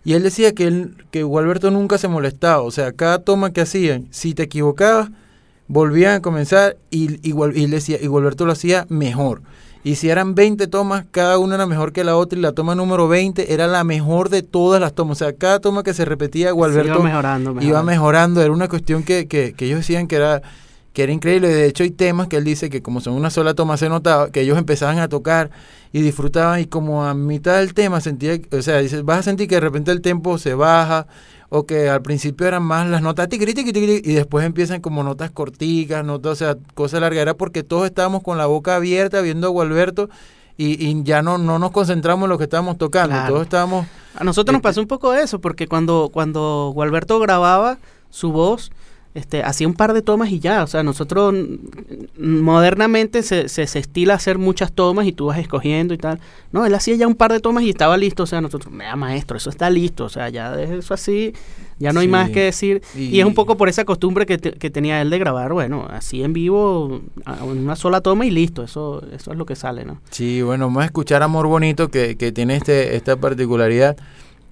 [0.08, 2.62] Y él decía que, él, que Gualberto nunca se molestaba.
[2.62, 5.10] O sea, cada toma que hacían, si te equivocabas,
[5.68, 9.42] volvían a comenzar y, y, Gual- y él decía, y Gualberto lo hacía mejor.
[9.84, 12.74] Y si eran 20 tomas, cada una era mejor que la otra y la toma
[12.74, 15.22] número 20 era la mejor de todas las tomas.
[15.22, 19.04] O sea, cada toma que se repetía, Gualberto iba mejorando, iba mejorando, era una cuestión
[19.04, 20.42] que, que, que ellos decían que era,
[20.98, 21.50] que era increíble.
[21.50, 24.32] De hecho, hay temas que él dice que como son una sola toma se notaba,
[24.32, 25.52] que ellos empezaban a tocar
[25.94, 29.48] y disfrutaban y como a mitad del tema sentía, o sea, dices, vas a sentir
[29.48, 31.06] que de repente el tempo se baja
[31.50, 35.04] o que al principio eran más las notas tiqui, tiqui, tiqui, y después empiezan como
[35.04, 37.22] notas corticas, notas, o sea, cosas largas.
[37.22, 40.10] Era porque todos estábamos con la boca abierta viendo a Gualberto
[40.58, 43.28] y, y ya no, no nos concentramos en lo que estábamos tocando, Claro.
[43.34, 43.86] todos estábamos...
[44.16, 47.78] A nosotros nos Este- pasó un poco eso, porque cuando, cuando Gualberto grababa
[48.10, 48.72] su voz,
[49.18, 50.64] este, hacía un par de tomas y ya.
[50.64, 51.34] O sea, nosotros
[52.18, 56.20] modernamente se, se, se estila hacer muchas tomas y tú vas escogiendo y tal.
[56.52, 58.24] No, él hacía ya un par de tomas y estaba listo.
[58.24, 60.06] O sea, nosotros, mira, maestro, eso está listo.
[60.06, 61.34] O sea, ya de eso así,
[61.80, 62.82] ya no hay más que decir.
[62.96, 65.54] Y, Y- es un poco por esa costumbre que, te- que tenía él de grabar,
[65.54, 68.64] bueno, así en vivo, en una sola toma y listo.
[68.64, 70.00] Eso, eso es lo que sale, ¿no?
[70.10, 73.98] Sí, bueno, vamos a escuchar Amor Bonito que, que tiene este, esta particularidad.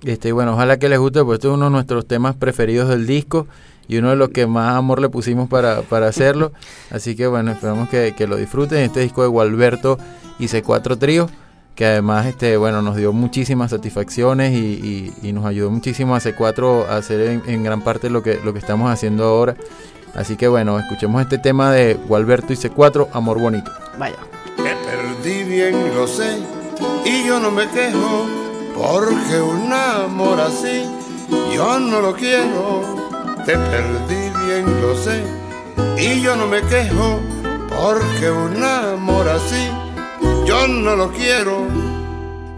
[0.03, 3.07] Este, bueno, ojalá que les guste, pues este es uno de nuestros temas preferidos del
[3.07, 3.47] disco
[3.87, 6.51] y uno de los que más amor le pusimos para, para hacerlo.
[6.91, 8.79] Así que bueno, esperamos que, que lo disfruten.
[8.79, 9.97] Este disco de Gualberto
[10.39, 11.29] y C4 Trío,
[11.75, 16.19] que además este, bueno, nos dio muchísimas satisfacciones y, y- y nos ayudó muchísimo a
[16.19, 19.55] C4 a hacer en, en gran parte lo que, lo que estamos haciendo ahora.
[20.15, 23.69] Así que bueno, escuchemos este tema de Gualberto y C4, Amor Bonito.
[23.99, 24.15] Vaya.
[24.55, 26.37] Te perdí bien, lo sé,
[27.05, 28.25] y yo no me quejo,
[28.73, 30.83] porque un amor así
[31.53, 33.04] yo no lo quiero.
[33.45, 35.23] Te perdí bien, lo sé,
[35.97, 37.19] y yo no me quejo,
[37.69, 39.69] porque un amor así
[40.45, 41.67] yo no lo quiero.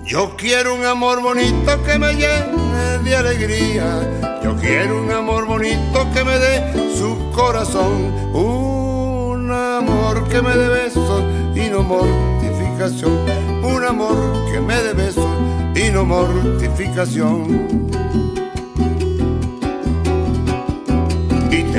[0.03, 4.39] Yo quiero un amor bonito que me llene de alegría.
[4.43, 8.13] Yo quiero un amor bonito que me dé su corazón.
[8.33, 11.23] Un amor que me dé besos
[11.55, 13.17] y no mortificación.
[13.63, 15.27] Un amor que me dé besos
[15.75, 17.87] y no mortificación.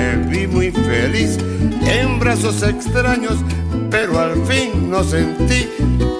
[0.09, 1.39] Te vi muy feliz
[1.87, 3.35] en brazos extraños,
[3.91, 5.69] pero al fin no sentí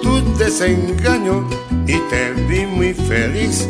[0.03, 1.47] tu desengaño
[1.87, 3.67] y te vi muy feliz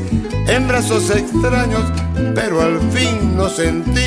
[0.48, 1.84] en brazos extraños,
[2.36, 4.04] pero al fin no sentí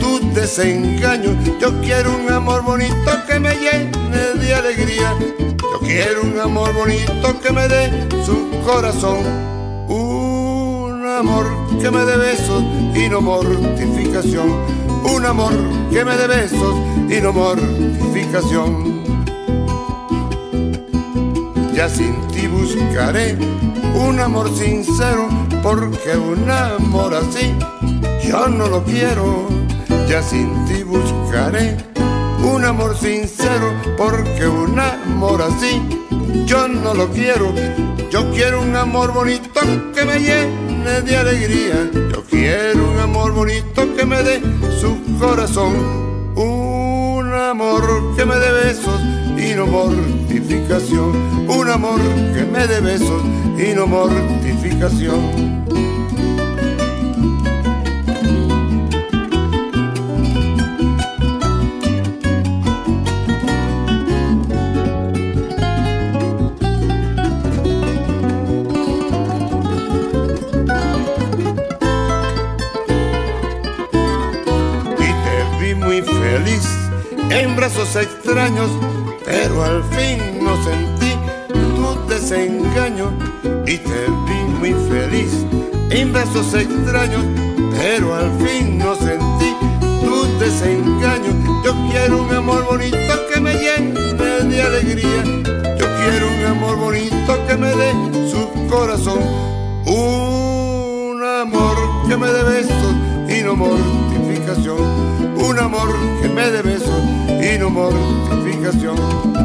[0.00, 1.36] tu desengaño.
[1.60, 5.14] Yo quiero un amor bonito que me llene de alegría.
[5.38, 9.18] Yo quiero un amor bonito que me dé su corazón.
[9.88, 11.46] Un amor
[11.78, 12.62] que me dé besos
[12.94, 14.81] y no mortificación.
[15.04, 15.52] Un amor
[15.90, 16.74] que me dé besos
[17.08, 19.02] y no mortificación.
[21.74, 23.36] Ya sin ti buscaré
[23.94, 25.28] un amor sincero,
[25.62, 27.54] porque un amor así
[28.24, 29.48] yo no lo quiero.
[30.08, 31.76] Ya sin ti buscaré
[32.44, 35.80] un amor sincero, porque un amor así
[36.46, 37.52] yo no lo quiero.
[38.10, 39.60] Yo quiero un amor bonito
[39.94, 41.90] que me llene de alegría.
[42.12, 44.42] Yo quiero un amor bonito que me dé
[44.80, 45.74] su corazón.
[46.36, 49.00] Un amor que me dé besos
[49.36, 51.48] y no mortificación.
[51.48, 52.00] Un amor
[52.34, 53.22] que me dé besos
[53.58, 55.61] y no mortificación.
[77.62, 78.68] Brazos extraños,
[79.24, 81.12] pero al fin no sentí
[81.48, 83.12] tu desengaño
[83.64, 85.30] y te vi muy feliz
[85.90, 87.22] en brazos extraños,
[87.78, 89.54] pero al fin no sentí
[90.00, 91.62] tu desengaño.
[91.64, 95.22] Yo quiero un amor bonito que me llene de alegría.
[95.78, 97.92] Yo quiero un amor bonito que me dé
[98.28, 99.20] su corazón.
[99.86, 101.76] Un amor
[102.08, 102.94] que me dé besos
[103.28, 104.80] y no mortificación.
[105.36, 107.11] Un amor que me dé besos
[107.52, 108.98] y no mortificación.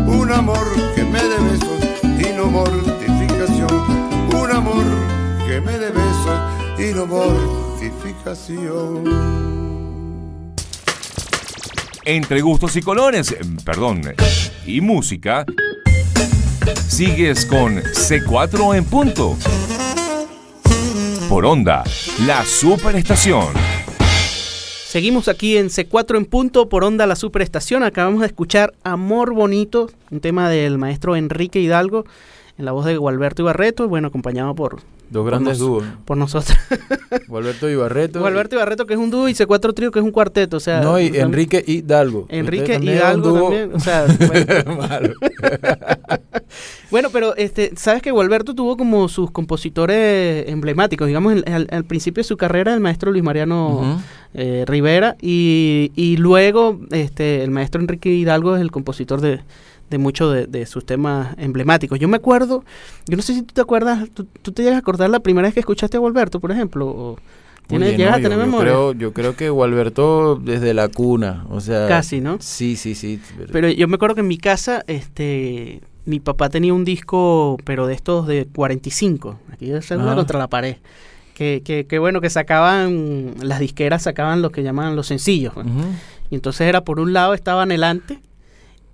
[0.07, 0.65] Un amor
[0.95, 3.69] que me dé besos y no mortificación.
[4.33, 4.85] Un amor
[5.47, 6.39] que me dé besos
[6.77, 9.03] y no mortificación.
[12.05, 14.01] Entre gustos y colores, eh, perdón,
[14.65, 15.45] y música,
[16.87, 19.37] sigues con C4 en punto.
[21.27, 21.83] Por onda,
[22.25, 23.76] la superestación.
[24.87, 27.83] Seguimos aquí en C4 en punto por Onda La Superestación.
[27.83, 32.05] Acabamos de escuchar Amor Bonito, un tema del maestro Enrique Hidalgo,
[32.57, 35.85] en la voz de Gualberto Ibarreto, bueno, acompañado por, Dos grandes dúos.
[36.05, 36.57] por nosotros.
[37.27, 38.19] Gualberto Ibarreto.
[38.21, 40.57] Gualberto Ibarreto, que es un dúo, y C4 Trío, que es un cuarteto.
[40.57, 42.25] O sea, No, y Enrique Hidalgo.
[42.29, 43.73] Enrique Hidalgo también.
[43.73, 45.13] O sea, bueno.
[46.91, 52.21] Bueno, pero este, sabes que Gualberto tuvo como sus compositores emblemáticos, digamos, al, al principio
[52.21, 54.01] de su carrera el maestro Luis Mariano
[54.33, 59.41] eh, Rivera y, y luego este, el maestro Enrique Hidalgo es el compositor de,
[59.89, 61.97] de muchos de, de sus temas emblemáticos.
[61.99, 62.63] Yo me acuerdo,
[63.07, 65.47] yo no sé si tú te acuerdas, tú, tú te llegas a acordar la primera
[65.47, 67.17] vez que escuchaste a Gualberto, por ejemplo, o
[67.67, 68.71] ¿tienes- Oye, llegas no, a tener yo, yo memoria.
[68.73, 71.87] creo, yo creo que Gualberto desde la cuna, o sea...
[71.87, 72.37] Casi, ¿no?
[72.39, 73.21] Sí, sí, sí.
[73.51, 77.87] Pero yo me acuerdo que en mi casa, este, mi papá tenía un disco, pero
[77.87, 80.15] de estos de 45, aquí de celular Ajá.
[80.17, 80.77] contra la pared.
[81.33, 85.53] Que, que, que bueno, que sacaban, las disqueras sacaban lo que llamaban los sencillos.
[85.53, 85.67] pues.
[86.31, 88.19] Y entonces era por un lado estaba Anhelante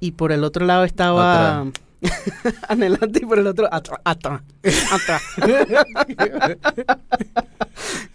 [0.04, 1.66] y por el otro lado estaba
[2.68, 4.00] Anhelante y por el otro atrás.
[4.04, 4.42] Atrás.
[4.92, 5.22] atrás.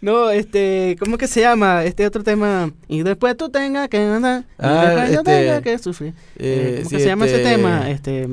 [0.03, 1.85] no, este, ¿cómo que se llama?
[1.85, 2.71] Este otro tema.
[2.89, 4.43] Y después tú tengas que andar.
[4.43, 6.13] y Ah, después yo este, tenga que sufrir.
[6.37, 7.91] Eh, eh, ¿Cómo sí, que se llama ese este- tema?
[7.91, 8.29] Este.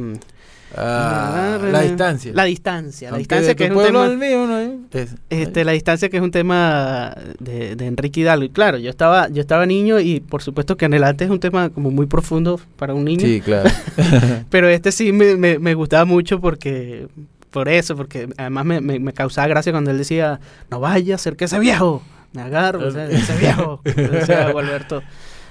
[0.72, 2.32] Mm, Ah, la distancia.
[2.34, 4.06] La distancia, la distancia que es un tema...
[4.06, 4.60] al mío, ¿no?
[4.92, 8.46] Es- Este, la distancia que es un tema de, de Enrique Hidalgo.
[8.46, 11.70] Y claro, yo estaba, yo estaba niño y por supuesto que Anhelante es un tema
[11.70, 13.26] como muy profundo para un niño.
[13.26, 13.70] Sí, claro.
[14.50, 17.08] Pero este sí me, me, me gustaba mucho porque,
[17.52, 20.40] por eso, porque además me, me, me causaba gracia cuando él decía,
[20.70, 22.02] no vaya a ser que ese viejo,
[22.34, 25.02] me agarro, o sea, ese viejo, decía Gualberto.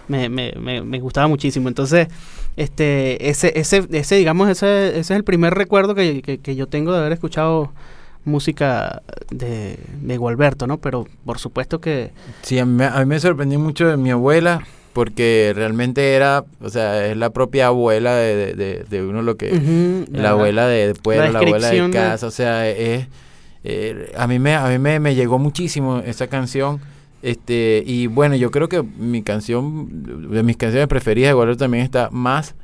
[0.07, 1.67] Me, me, me, me gustaba muchísimo.
[1.69, 2.09] Entonces,
[2.57, 6.66] este, ese, ese, ese digamos, ese, ese es el primer recuerdo que, que, que yo
[6.68, 7.72] tengo de haber escuchado
[8.24, 10.78] música de, de Gualberto, ¿no?
[10.78, 12.11] Pero por supuesto que
[12.42, 16.44] Sí, a mí, me- a mí me sorprendió mucho de mi abuela porque realmente era,
[16.61, 18.55] o sea, es la propia abuela de,
[18.88, 19.50] de- uno lo que...
[20.12, 23.07] la abuela de, de pueblo, la, abuela de descripción de- casa, o sea, es...
[23.64, 26.80] eh, a mí, me, a mí me, me llegó muchísimo esa canción.
[27.25, 29.89] Este, y bueno, yo creo que mi canción,
[30.31, 32.55] de mis canciones preferidas de Gualberto también está más,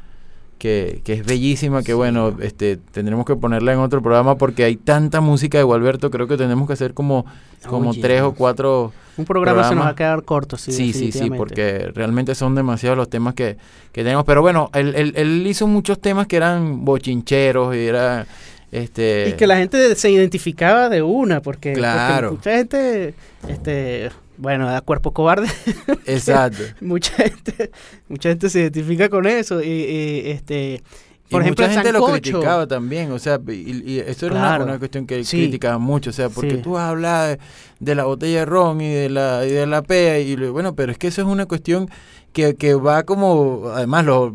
[0.58, 4.76] que, que es bellísima, que bueno, este, tendremos que ponerla en otro programa porque hay
[4.76, 7.24] tanta música de Gualberto, creo que tenemos que hacer como,
[7.66, 10.72] como tres o cuatro un programa, se nos va a quedar corto, sí.
[10.72, 13.56] Sí, sí, sí, porque realmente son demasiados los temas que,
[13.92, 14.24] que tenemos.
[14.24, 18.26] Pero bueno, él, él, él hizo muchos temas que eran bochincheros y era...
[18.72, 22.32] Este, Y que la gente se identificaba de una, porque, porque Claro.
[22.32, 23.14] mucha gente,
[23.48, 25.48] este, bueno, da cuerpo cobarde,
[26.06, 26.62] Exacto.
[26.80, 27.70] mucha gente,
[28.08, 29.62] mucha gente se identifica con eso.
[29.62, 30.82] Y, y, este,
[31.30, 34.48] por y ejemplo, mucha gente lo criticaba también, o sea, y, y eso era una-
[34.48, 34.64] Claro.
[34.64, 35.36] una, cuestión que Sí.
[35.42, 36.62] criticaba mucho, o sea, porque Sí.
[36.62, 37.38] tú hablas de,
[37.78, 40.90] de la botella de ron y de la, y de la pea, y bueno, pero
[40.90, 41.88] es que eso es una cuestión
[42.32, 44.32] que, que va como, además los,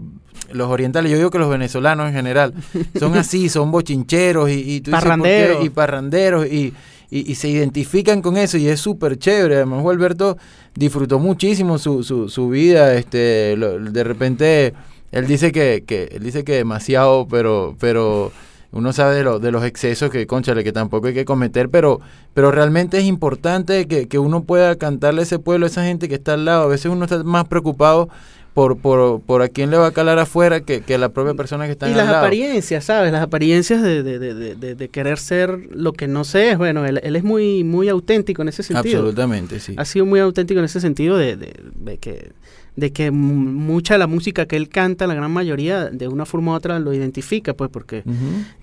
[0.52, 2.54] los orientales, yo digo que los venezolanos en general,
[3.00, 5.04] son así, son bochincheros y, y tú dices.
[5.04, 5.66] Parranderos.
[5.66, 6.74] y parranderos y,
[7.10, 10.38] y, y se identifican con eso y es súper chévere, además Gualberto
[10.76, 14.74] disfrutó muchísimo su, su, su vida, este, lo- de repente
[15.12, 18.32] él dice que, que él dice que demasiado, pero pero
[18.72, 22.02] uno sabe de, lo- de los excesos que, conchale, que tampoco hay que cometer, pero
[22.34, 26.10] pero realmente es importante que, que uno pueda cantarle a ese pueblo, a esa gente
[26.10, 26.64] que está al lado.
[26.64, 28.10] A veces uno está más preocupado
[28.56, 31.66] por, por, por a quién le va a calar afuera que, que la propia persona
[31.66, 32.18] que está Y al las lado.
[32.20, 33.12] apariencias, ¿sabes?
[33.12, 37.02] Las apariencias de, de, de, de- querer ser lo que no sé es, bueno, él,
[37.04, 39.00] él es muy, muy auténtico en ese sentido.
[39.00, 39.76] Absolutamente, sí.
[39.78, 42.32] ha sido muy auténtico en ese sentido de, de- que
[42.78, 46.52] de que mucha de la música que él canta, la gran mayoría, de una forma
[46.52, 48.04] u otra lo identifica, pues porque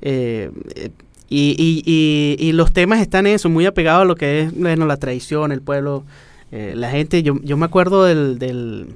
[0.03, 0.91] eh, eh,
[1.29, 4.55] y, y, y, y los temas están en eso, muy apegados a lo que es
[4.59, 6.05] bueno, la tradición, el pueblo,
[6.51, 8.89] eh, la gente, yo, yo me acuerdo del, del,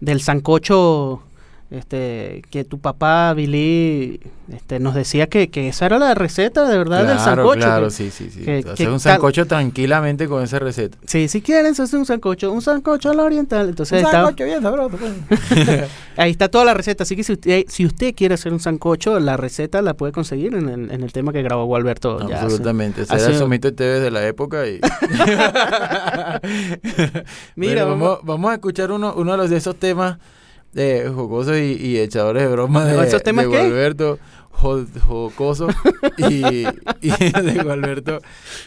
[0.00, 1.22] del sancocho
[1.70, 4.20] este que tu papá Billy
[4.52, 7.58] este, nos decía que, que esa era la receta de verdad del Claro, sancocho.
[7.60, 8.40] claro, que- sí, sí, sí.
[8.44, 10.98] que- Hacer que un sancocho tranquilamente con esa receta.
[11.06, 13.68] Sí, si quieren, se hace un sancocho, un sancocho a la oriental.
[13.68, 14.96] Entonces está- bien sabroso.
[14.98, 15.12] pues.
[16.16, 17.04] ahí está toda la receta.
[17.04, 20.54] Así que si usted, si usted quiere hacer un sancocho, la receta la puede conseguir
[20.56, 21.66] en el, en el tema que grabó
[22.28, 23.02] ya hace- Absolutamente.
[23.02, 24.66] Ese hace- era el TV de la época.
[24.66, 24.80] Y...
[27.54, 30.18] Mira, Bueno, vamos, vamos a escuchar uno, uno de los de esos temas
[30.74, 33.50] eh, jocosos y, y echadores de broma de, ¿Esos temas de?
[33.50, 34.18] Gualberto.
[34.50, 35.68] jo- jocoso
[36.18, 36.42] y,
[37.00, 38.18] y de Gualberto,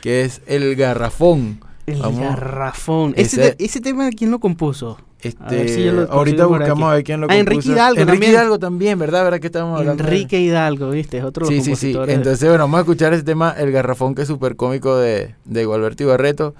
[0.01, 1.60] que es El Garrafón.
[1.86, 3.14] El Vamos- garrafón.
[3.18, 4.97] Ese, Ese- te- ese tema, ¿quién lo compuso?
[5.22, 7.39] Este, si yo lo ahorita buscamos a ver quién lo Ah, compuso.
[7.54, 8.32] Enrique Hidalgo Enrique también.
[8.34, 9.24] Hidalgo también, ¿verdad?
[9.24, 10.04] ¿Verdad que estamos hablando?
[10.04, 11.20] Enrique Hidalgo, ¿viste?
[11.20, 11.97] Es otro de Sí, los sí, sí.
[12.08, 15.66] Entonces, bueno, vamos a escuchar ese tema, El Garrafón, que es súper cómico de, de
[15.66, 16.56] Gualberto Ibarreto.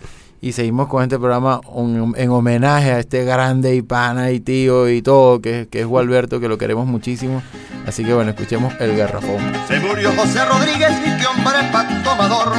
[0.46, 4.90] Y seguimos con este programa un- en homenaje a este grande y pana y tío
[4.90, 7.42] y todo, que, que es Gualberto, que lo queremos muchísimo.
[7.88, 9.40] Así que bueno, escuchemos El Garrafón.
[9.70, 12.52] Se murió José Rodríguez y qué hombre pa' tomador.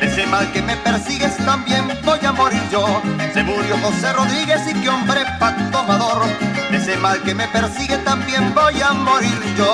[0.00, 2.86] De ese mal que me persigues también voy a morir yo.
[3.34, 6.22] Se murió José Rodríguez y qué hombre pa' tomador.
[6.70, 9.66] De ese mal que me persigue también voy a morir yo.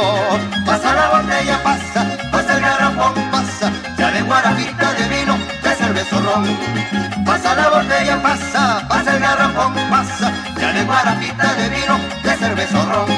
[0.65, 3.71] Pasa la botella, pasa, pasa el garrafón, pasa.
[3.99, 7.08] Ya de guarapita de vino, de cerveza ron.
[7.41, 10.33] Pasa la botella, pasa, pasa el garrafón, pasa.
[10.59, 13.09] Ya de guarapita de vino, de cerveza ron.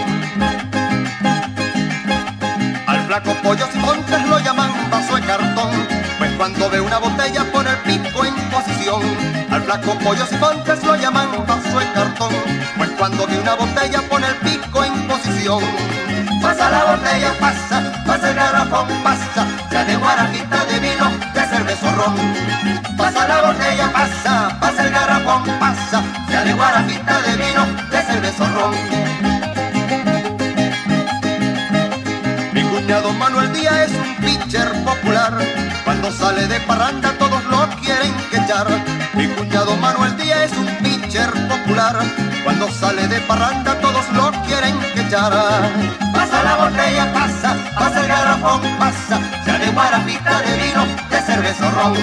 [2.86, 5.70] Al flaco pollo y montes lo llaman vaso de cartón,
[6.18, 9.00] pues cuando ve una botella pone el pico en posición.
[9.50, 12.34] Al flaco pollo y montes lo llaman vaso de cartón,
[12.76, 15.64] pues cuando ve una botella pone el pico en posición.
[16.42, 20.99] Pasa la botella, pasa, pasa el garrafón, pasa, ya de guarajita de vino,
[21.80, 22.96] de cerveza o ron.
[22.96, 28.44] Pasa la botella, pasa, pasa el garrafón, pasa, ya de guarajita de vino, de cerveza
[28.54, 28.74] ron.
[32.52, 35.38] Mi cuñado Manuel Díaz es un pitcher popular.
[35.84, 38.66] Cuando sale de parranda todos lo quieren quechar.
[39.14, 41.98] Mi cuñado Manuel Díaz es un pitcher popular.
[42.44, 48.60] Cuando sale de parranda todos lo quieren quechar pasa la botella, pasa, pasa el garrafón,
[48.78, 51.96] pasa, ya de guarapita de vino, de cerveza ron.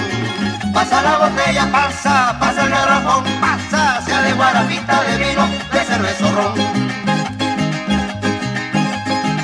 [0.72, 6.30] Pasa la botella, pasa, pasa el garrafón, pasa, sea de guarapita de vino, de cerveza
[6.36, 6.54] ron.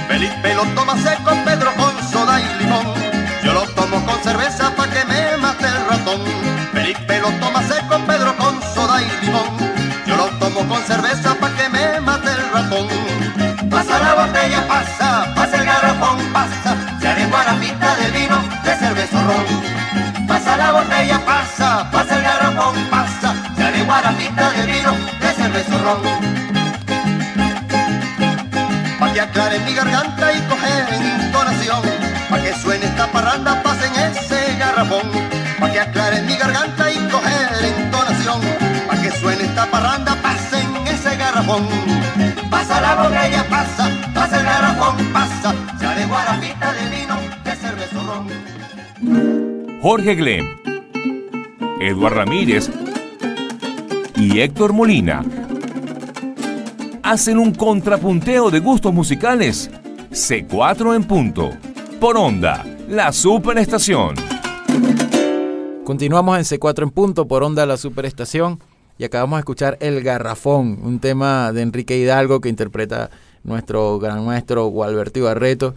[0.09, 2.95] Felipe lo toma seco, Pedro con soda y limón.
[3.43, 6.21] Yo lo tomo con cerveza pa' que me mate el ratón.
[6.73, 8.34] Felipe lo toma seco, Pedro
[25.83, 26.01] ron.
[28.99, 31.83] Pa' que aclare mi garganta y coger entonación.
[32.31, 35.11] Pa' que suene esta parranda, pasen ese garrafón.
[35.61, 38.41] Pa' que aclare mi garganta y coger entonación.
[38.89, 41.67] Pa' que suene esta parranda, pasen ese garrafón.
[42.51, 45.55] Pasa la botella, pasa, pasa el garrafón, pasa.
[45.81, 49.81] Ya de guarapita, de vino, de cerveza ron.
[49.83, 50.57] Jorge Glem,
[51.81, 52.71] Eduard Ramírez
[54.17, 55.23] y Héctor Molina
[57.05, 59.71] hacen un contrapunteo de gustos musicales.
[60.11, 61.51] C4 en punto.
[62.01, 64.15] Por onda, la superestación.
[65.85, 68.59] Continuamos en C4 en punto por onda la superestación
[68.97, 73.11] y acabamos de escuchar El Garrafón, un tema de Enrique Hidalgo que interpreta
[73.43, 75.75] nuestro gran maestro Gualberto Ibarreto.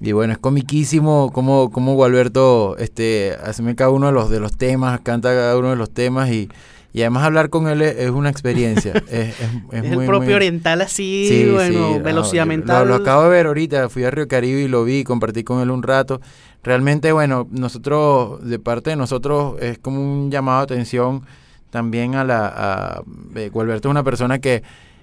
[0.00, 4.56] Y bueno, es comiquísimo cómo, cómo Gualberto este, hace cada uno de los, de los
[4.56, 6.48] temas, canta cada uno de los temas y,
[6.92, 8.92] y además hablar con él es, una experiencia.
[9.10, 12.48] es, es, es Es muy, el propio muy- oriental así, Sí, bueno, sí, velocidad no,
[12.48, 12.88] mental.
[12.88, 15.60] Lo, lo acabo de ver ahorita, fui a Río Caribe y lo vi, compartí con
[15.60, 16.20] él un rato.
[16.64, 21.22] Realmente, bueno, nosotros, de parte de nosotros, es como un llamado de atención
[21.70, 22.52] también a la...
[22.54, 23.02] A,
[23.36, 24.62] eh, Gualberto es una persona que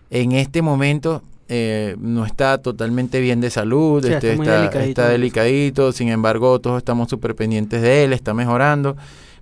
[0.10, 4.80] en este momento eh, no está totalmente bien de salud, Sí, este, delicadito.
[4.80, 8.98] está delicadito, sin embargo todos estamos súper pendientes de él, está mejorando,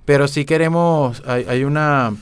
[0.06, 2.14] pero sí queremos, hay, hay una,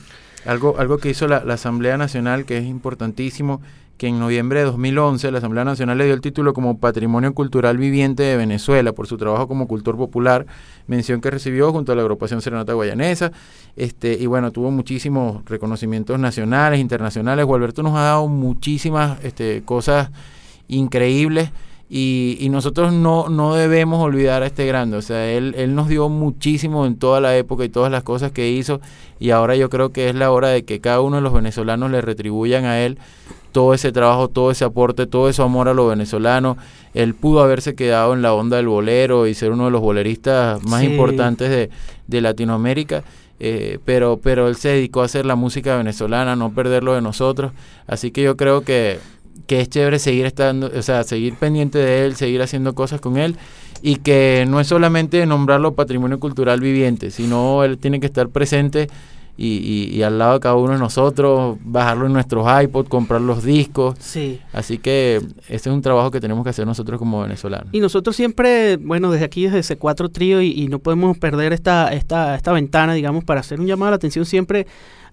[0.44, 3.60] algo, algo que hizo la, Asamblea Nacional que es importantísimo,
[3.98, 7.78] que en noviembre de 2011 la Asamblea Nacional le dio el título como Patrimonio Cultural
[7.78, 10.46] Viviente de Venezuela por su trabajo como cultor popular,
[10.86, 13.32] mención que recibió junto a la agrupación Serenata Guayanesa,
[13.76, 20.10] este, y bueno, tuvo muchísimos reconocimientos nacionales, internacionales, Gualberto nos ha dado muchísimas este, cosas
[20.68, 21.50] increíbles
[21.94, 25.88] y, y nosotros no, no debemos olvidar a este grande, o sea, él, él nos
[25.88, 28.80] dio muchísimo en toda la época y todas las cosas que hizo
[29.20, 31.90] y ahora yo creo que es la hora de que cada uno de los venezolanos
[31.90, 32.96] le retribuyan a él
[33.52, 36.56] todo ese trabajo, todo ese aporte, todo ese amor a los venezolanos.
[36.94, 40.64] Él pudo haberse quedado en la onda del bolero y ser uno de los boleristas
[40.64, 40.86] más Sí.
[40.86, 41.68] importantes de,
[42.06, 43.04] de Latinoamérica.
[43.40, 47.52] eh, pero, pero él se dedicó a hacer la música venezolana, no perderlo de nosotros.
[47.86, 48.98] Así que yo creo que,
[49.46, 53.16] que es chévere seguir estando, o sea, seguir pendiente de él, seguir haciendo cosas con
[53.16, 53.36] él.
[53.84, 58.88] Y que no es solamente nombrarlo patrimonio cultural viviente, sino él tiene que estar presente
[59.36, 63.20] y, y- y al lado de cada uno de nosotros, bajarlo en nuestros iPods, comprar
[63.22, 63.96] los discos.
[63.98, 64.38] Sí.
[64.52, 65.16] Así que
[65.48, 67.68] ese es un trabajo que tenemos que hacer nosotros como venezolanos.
[67.72, 71.52] Y nosotros siempre, bueno, desde aquí, desde ese cuatro trío, y, y no podemos perder
[71.52, 74.66] esta, esta, esta ventana, digamos, para hacer un llamado a la atención siempre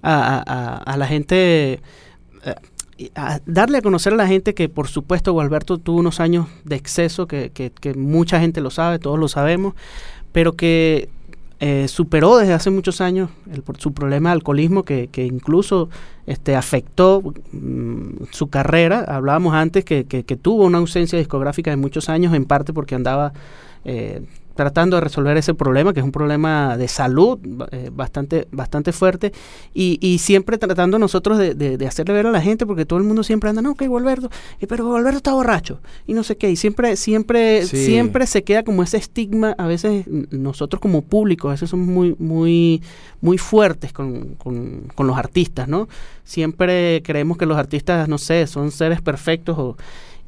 [0.03, 1.79] a, a- la gente,
[2.45, 2.55] eh,
[3.15, 6.75] a darle a conocer a la gente que, por supuesto, Gualberto tuvo unos años de
[6.75, 7.51] exceso, que,
[7.95, 9.73] mucha gente lo sabe, todos lo sabemos,
[10.31, 11.09] pero que
[11.61, 15.89] eh, superó desde hace muchos años el, su problema de alcoholismo que, incluso
[16.25, 17.21] este, afectó
[17.51, 19.03] mm, su carrera.
[19.07, 22.95] Hablábamos antes que, que- que tuvo una ausencia discográfica de muchos años, en parte porque
[22.95, 23.33] andaba
[23.85, 24.21] eh,
[24.59, 27.39] tratando de resolver ese problema, que es un problema de salud
[27.71, 29.31] eh, bastante, bastante fuerte,
[29.73, 32.99] y, y siempre tratando nosotros de, de- de hacerle ver a la gente, porque todo
[32.99, 34.29] el mundo siempre anda, no, que Gualberto,
[34.59, 37.85] eh, pero Gualberto está borracho, y no sé qué, y siempre, siempre, Sí.
[37.85, 42.15] siempre se queda como ese estigma, a veces nosotros como público, a veces somos muy,
[42.19, 42.81] muy,
[43.21, 45.87] muy fuertes con, con- con los artistas, ¿no?
[46.25, 49.77] Siempre creemos que los artistas, no sé, son seres perfectos o...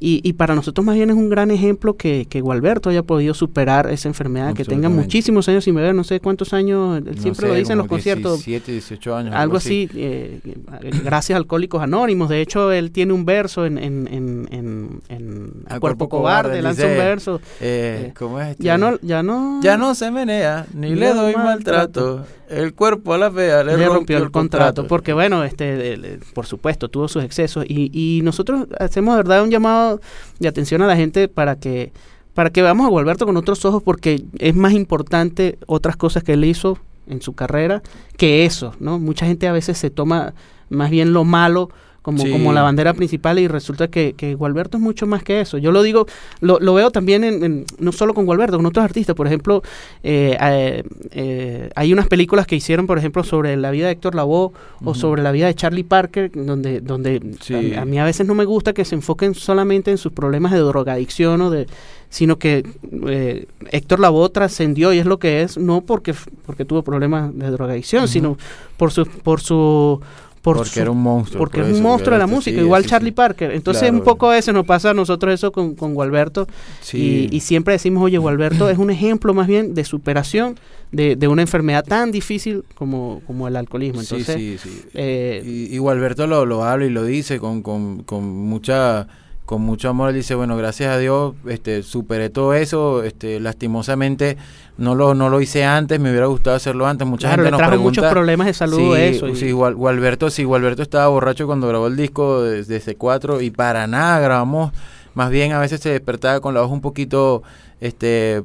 [0.04, 3.34] Y, y para nosotros más bien es un gran ejemplo que, que Gualberto haya podido
[3.34, 7.22] superar esa enfermedad, que tenga muchísimos años sin beber, no sé cuántos años, él No
[7.22, 9.34] siempre sé, lo dice en los como conciertos, 17, 18 años.
[9.36, 12.28] algo así, eh, eh, gracias a Alcohólicos Anónimos.
[12.30, 16.84] De hecho, él tiene un verso en, en, en, en, en Cuerpo Cuerpo Cobarde, lanza
[16.86, 17.40] un verso.
[17.60, 18.48] Eh, eh, ¿Cómo es?
[18.50, 18.64] este?
[18.64, 22.16] Ya no, ya no, Ya no se menea, ni Ni le le doy maltrato.
[22.16, 22.26] maltrato.
[22.52, 26.88] El cuerpo a la fea le, le rompió el contrato, porque bueno, este, por supuesto,
[26.88, 27.64] tuvo sus excesos.
[27.66, 30.00] Y, y nosotros hacemos de verdad un llamado
[30.38, 31.92] de atención a la gente para que
[32.34, 36.32] para que veamos a Gualberto con otros ojos porque es más importante otras cosas que
[36.32, 37.82] él hizo en su carrera
[38.16, 38.98] que eso, ¿no?
[38.98, 40.34] Mucha gente a veces se toma
[40.70, 41.70] más bien lo malo
[42.02, 42.30] como, Sí.
[42.30, 45.56] como la bandera principal y resulta que, que Gualberto es mucho más que eso.
[45.58, 46.06] Yo lo digo,
[46.40, 49.14] lo, lo veo también en, en- no solo con Gualberto, con otros artistas.
[49.16, 49.62] Por ejemplo,
[50.02, 50.82] eh, eh,
[51.12, 54.50] eh, hay unas películas que hicieron, por ejemplo, sobre la vida de Héctor Lavoe
[54.84, 57.54] o sobre la vida de Charlie Parker, donde, donde Sí.
[57.54, 60.12] a mí- a mí a veces no me gusta que se enfoquen solamente en sus
[60.12, 61.66] problemas de drogadicción o de
[62.10, 62.62] sino que
[63.06, 67.50] eh, Héctor Lavoe trascendió y es lo que es no porque porque tuvo problemas de
[67.50, 68.36] drogadicción, sino
[68.76, 69.98] por su por su
[70.42, 71.38] por porque su- era un monstruo.
[71.38, 73.14] porque por es un monstruo de la música, sí, igual sí, Charlie sí.
[73.14, 73.52] Parker.
[73.52, 73.96] Entonces Claro.
[73.98, 76.46] un poco a veces nos pasa a nosotros eso con, con Gualberto
[76.92, 80.56] y, y siempre decimos, oye, Gualberto es un ejemplo más bien de superación
[80.90, 84.00] de, de una enfermedad tan difícil como, como el alcoholismo.
[84.00, 84.82] Entonces, sí, sí.
[84.94, 89.06] eh, Y, y Gualberto lo, lo habla y lo dice con, con, con mucha
[89.52, 94.38] con mucho amor él dice bueno gracias a Dios este superé todo eso este lastimosamente
[94.78, 97.58] no lo no lo hice antes me hubiera gustado hacerlo antes mucha claro, gente nos
[97.58, 99.28] trajo pregunta muchos problemas de salud sí, eso.
[99.28, 103.42] y- sí, Gual- Gualberto sí Gualberto estaba borracho cuando grabó el disco de, de C4
[103.44, 104.72] y para nada grabamos
[105.14, 107.42] más bien a veces se despertaba con la voz un poquito
[107.82, 108.42] este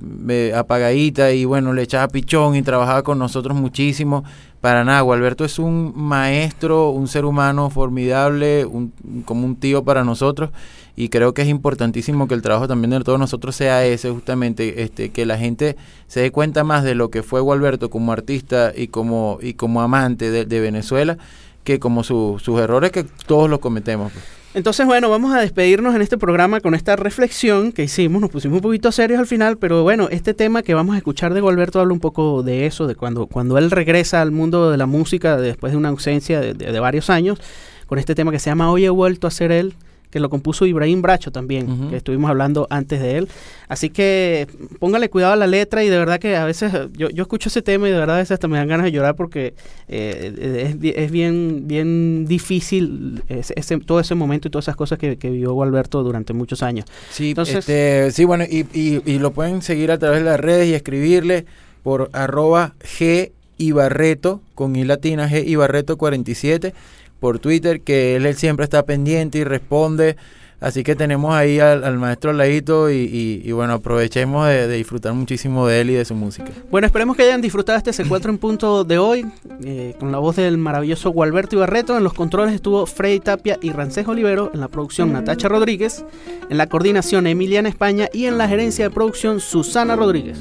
[0.55, 4.23] apagadita y bueno le echaba pichón y trabajaba con nosotros muchísimo
[4.67, 8.91] para nada Gualberto es un maestro un ser humano formidable un,
[9.23, 10.49] como un tío para nosotros
[10.97, 14.83] y creo que es importantísimo que el trabajo también de todos nosotros sea ese justamente
[14.83, 18.73] este que la gente se dé cuenta más de lo que fue Gualberto como artista
[18.75, 21.17] y como y como amante de, Venezuela
[21.63, 24.25] que como su- sus errores que todos los cometemos pues.
[24.57, 28.19] Entonces, bueno, vamos a despedirnos en este programa con esta reflexión que hicimos.
[28.21, 31.35] Nos pusimos un poquito serios al final, pero bueno, este tema que vamos a escuchar
[31.35, 34.77] de Gualberto habla un poco de eso, de cuando, cuando él regresa al mundo de
[34.77, 37.39] la música después de una ausencia de- de varios años,
[37.85, 39.75] con este tema que se llama Hoy he vuelto a ser él,
[40.09, 43.27] que lo compuso Ibrahim Bracho también, que estuvimos hablando antes de él.
[43.67, 44.47] Así que
[44.79, 47.61] póngale cuidado a la letra y de verdad que a veces yo, yo escucho ese
[47.61, 49.53] tema y de verdad a veces hasta me dan ganas de llorar porque
[49.89, 55.17] eh, es, es bien, bien difícil ese, todo ese momento y todas esas cosas que,
[55.17, 56.85] que vivió Gualberto durante muchos años.
[57.11, 60.39] Sí, Entonces- este, sí, bueno, y, y, y lo pueden seguir a través de las
[60.39, 61.45] redes y escribirle
[61.83, 66.73] por arroba G Ibarreto, con I latina, G Ibarreto 47,
[67.19, 70.15] por Twitter, que él, siempre está pendiente y responde.
[70.59, 75.13] Así que tenemos ahí al, maestro al ladito y, y- bueno, aprovechemos de, de disfrutar
[75.13, 76.49] muchísimo de él y de su música.
[76.71, 79.23] Bueno, esperemos que hayan disfrutado este C4 en punto de hoy,
[79.63, 81.95] eh, con la voz del maravilloso Gualberto Ibarreto.
[81.95, 86.03] En los controles estuvo Freddy Tapia y Rancés Olivero, en la producción Natacha Rodríguez,
[86.49, 90.39] en la coordinación Emiliana España y en la gerencia de producción Susana Rodríguez.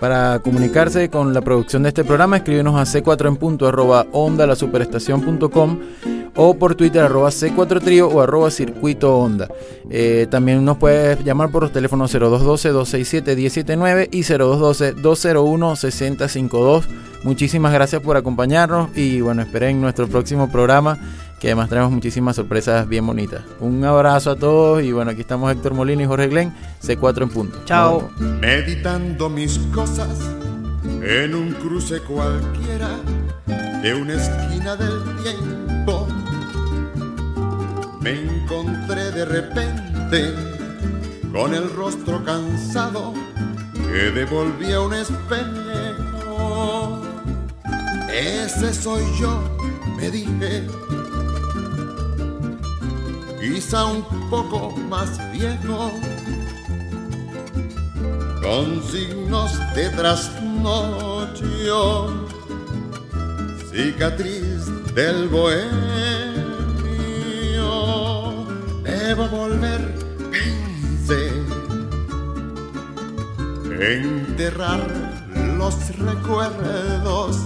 [0.00, 4.46] Para comunicarse con la producción de este programa, escríbenos a c4 en punto arroba onda
[4.46, 4.54] la
[6.36, 9.48] o por Twitter arroba c4 trío o arroba circuito onda.
[9.90, 16.84] Eh, también nos puedes llamar por los teléfonos 0212-267-179 y 0212-201-6052.
[17.24, 20.98] Muchísimas gracias por acompañarnos y bueno, esperen nuestro próximo programa
[21.40, 23.42] que además traemos muchísimas sorpresas bien bonitas.
[23.60, 27.28] Un abrazo a todos y bueno, aquí estamos Héctor Molina y Jorge Glenn, C4 en
[27.28, 27.60] punto.
[27.64, 28.10] Chao.
[28.18, 30.08] Meditando mis cosas
[31.02, 32.88] en un cruce cualquiera
[33.82, 36.08] de una esquina del tiempo.
[38.00, 40.34] Me encontré de repente
[41.32, 43.12] con el rostro cansado
[43.74, 45.42] que devolvía un espejo.
[48.10, 49.38] Ese soy yo,
[49.96, 50.64] me dije.
[53.46, 55.92] Quizá un poco más viejo.
[58.42, 61.46] Con signos de trasnocho,
[63.70, 64.66] cicatriz
[64.96, 65.66] del bohemio.
[68.82, 69.94] Debo volver,
[70.32, 71.30] pensé,
[73.80, 74.84] enterrar
[75.56, 77.36] los recuerdos,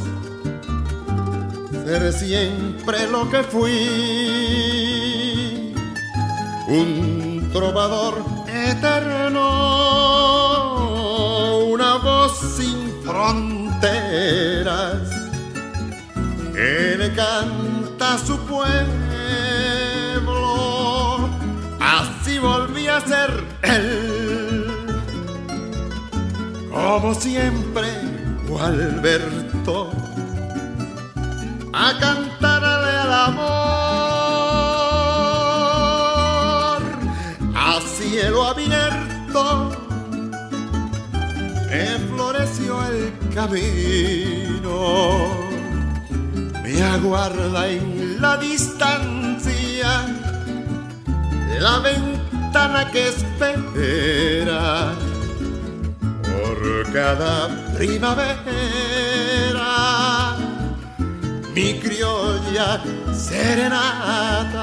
[1.85, 5.00] ser siempre lo que fui,
[6.71, 9.41] un trovador eterno,
[11.67, 15.03] una voz sin fronteras
[16.55, 18.89] que le canta a su pueblo.
[21.81, 24.67] Así volví a ser él,
[26.71, 27.89] como siempre,
[28.47, 29.91] Gualberto,
[31.73, 31.99] a
[38.51, 39.71] abierto
[41.71, 45.29] me floreció el camino.
[46.65, 50.07] Me aguarda en la distancia
[51.61, 54.95] la ventana que espera
[56.23, 58.37] por cada primavera.
[61.55, 62.81] Mi criolla
[63.13, 64.61] serenata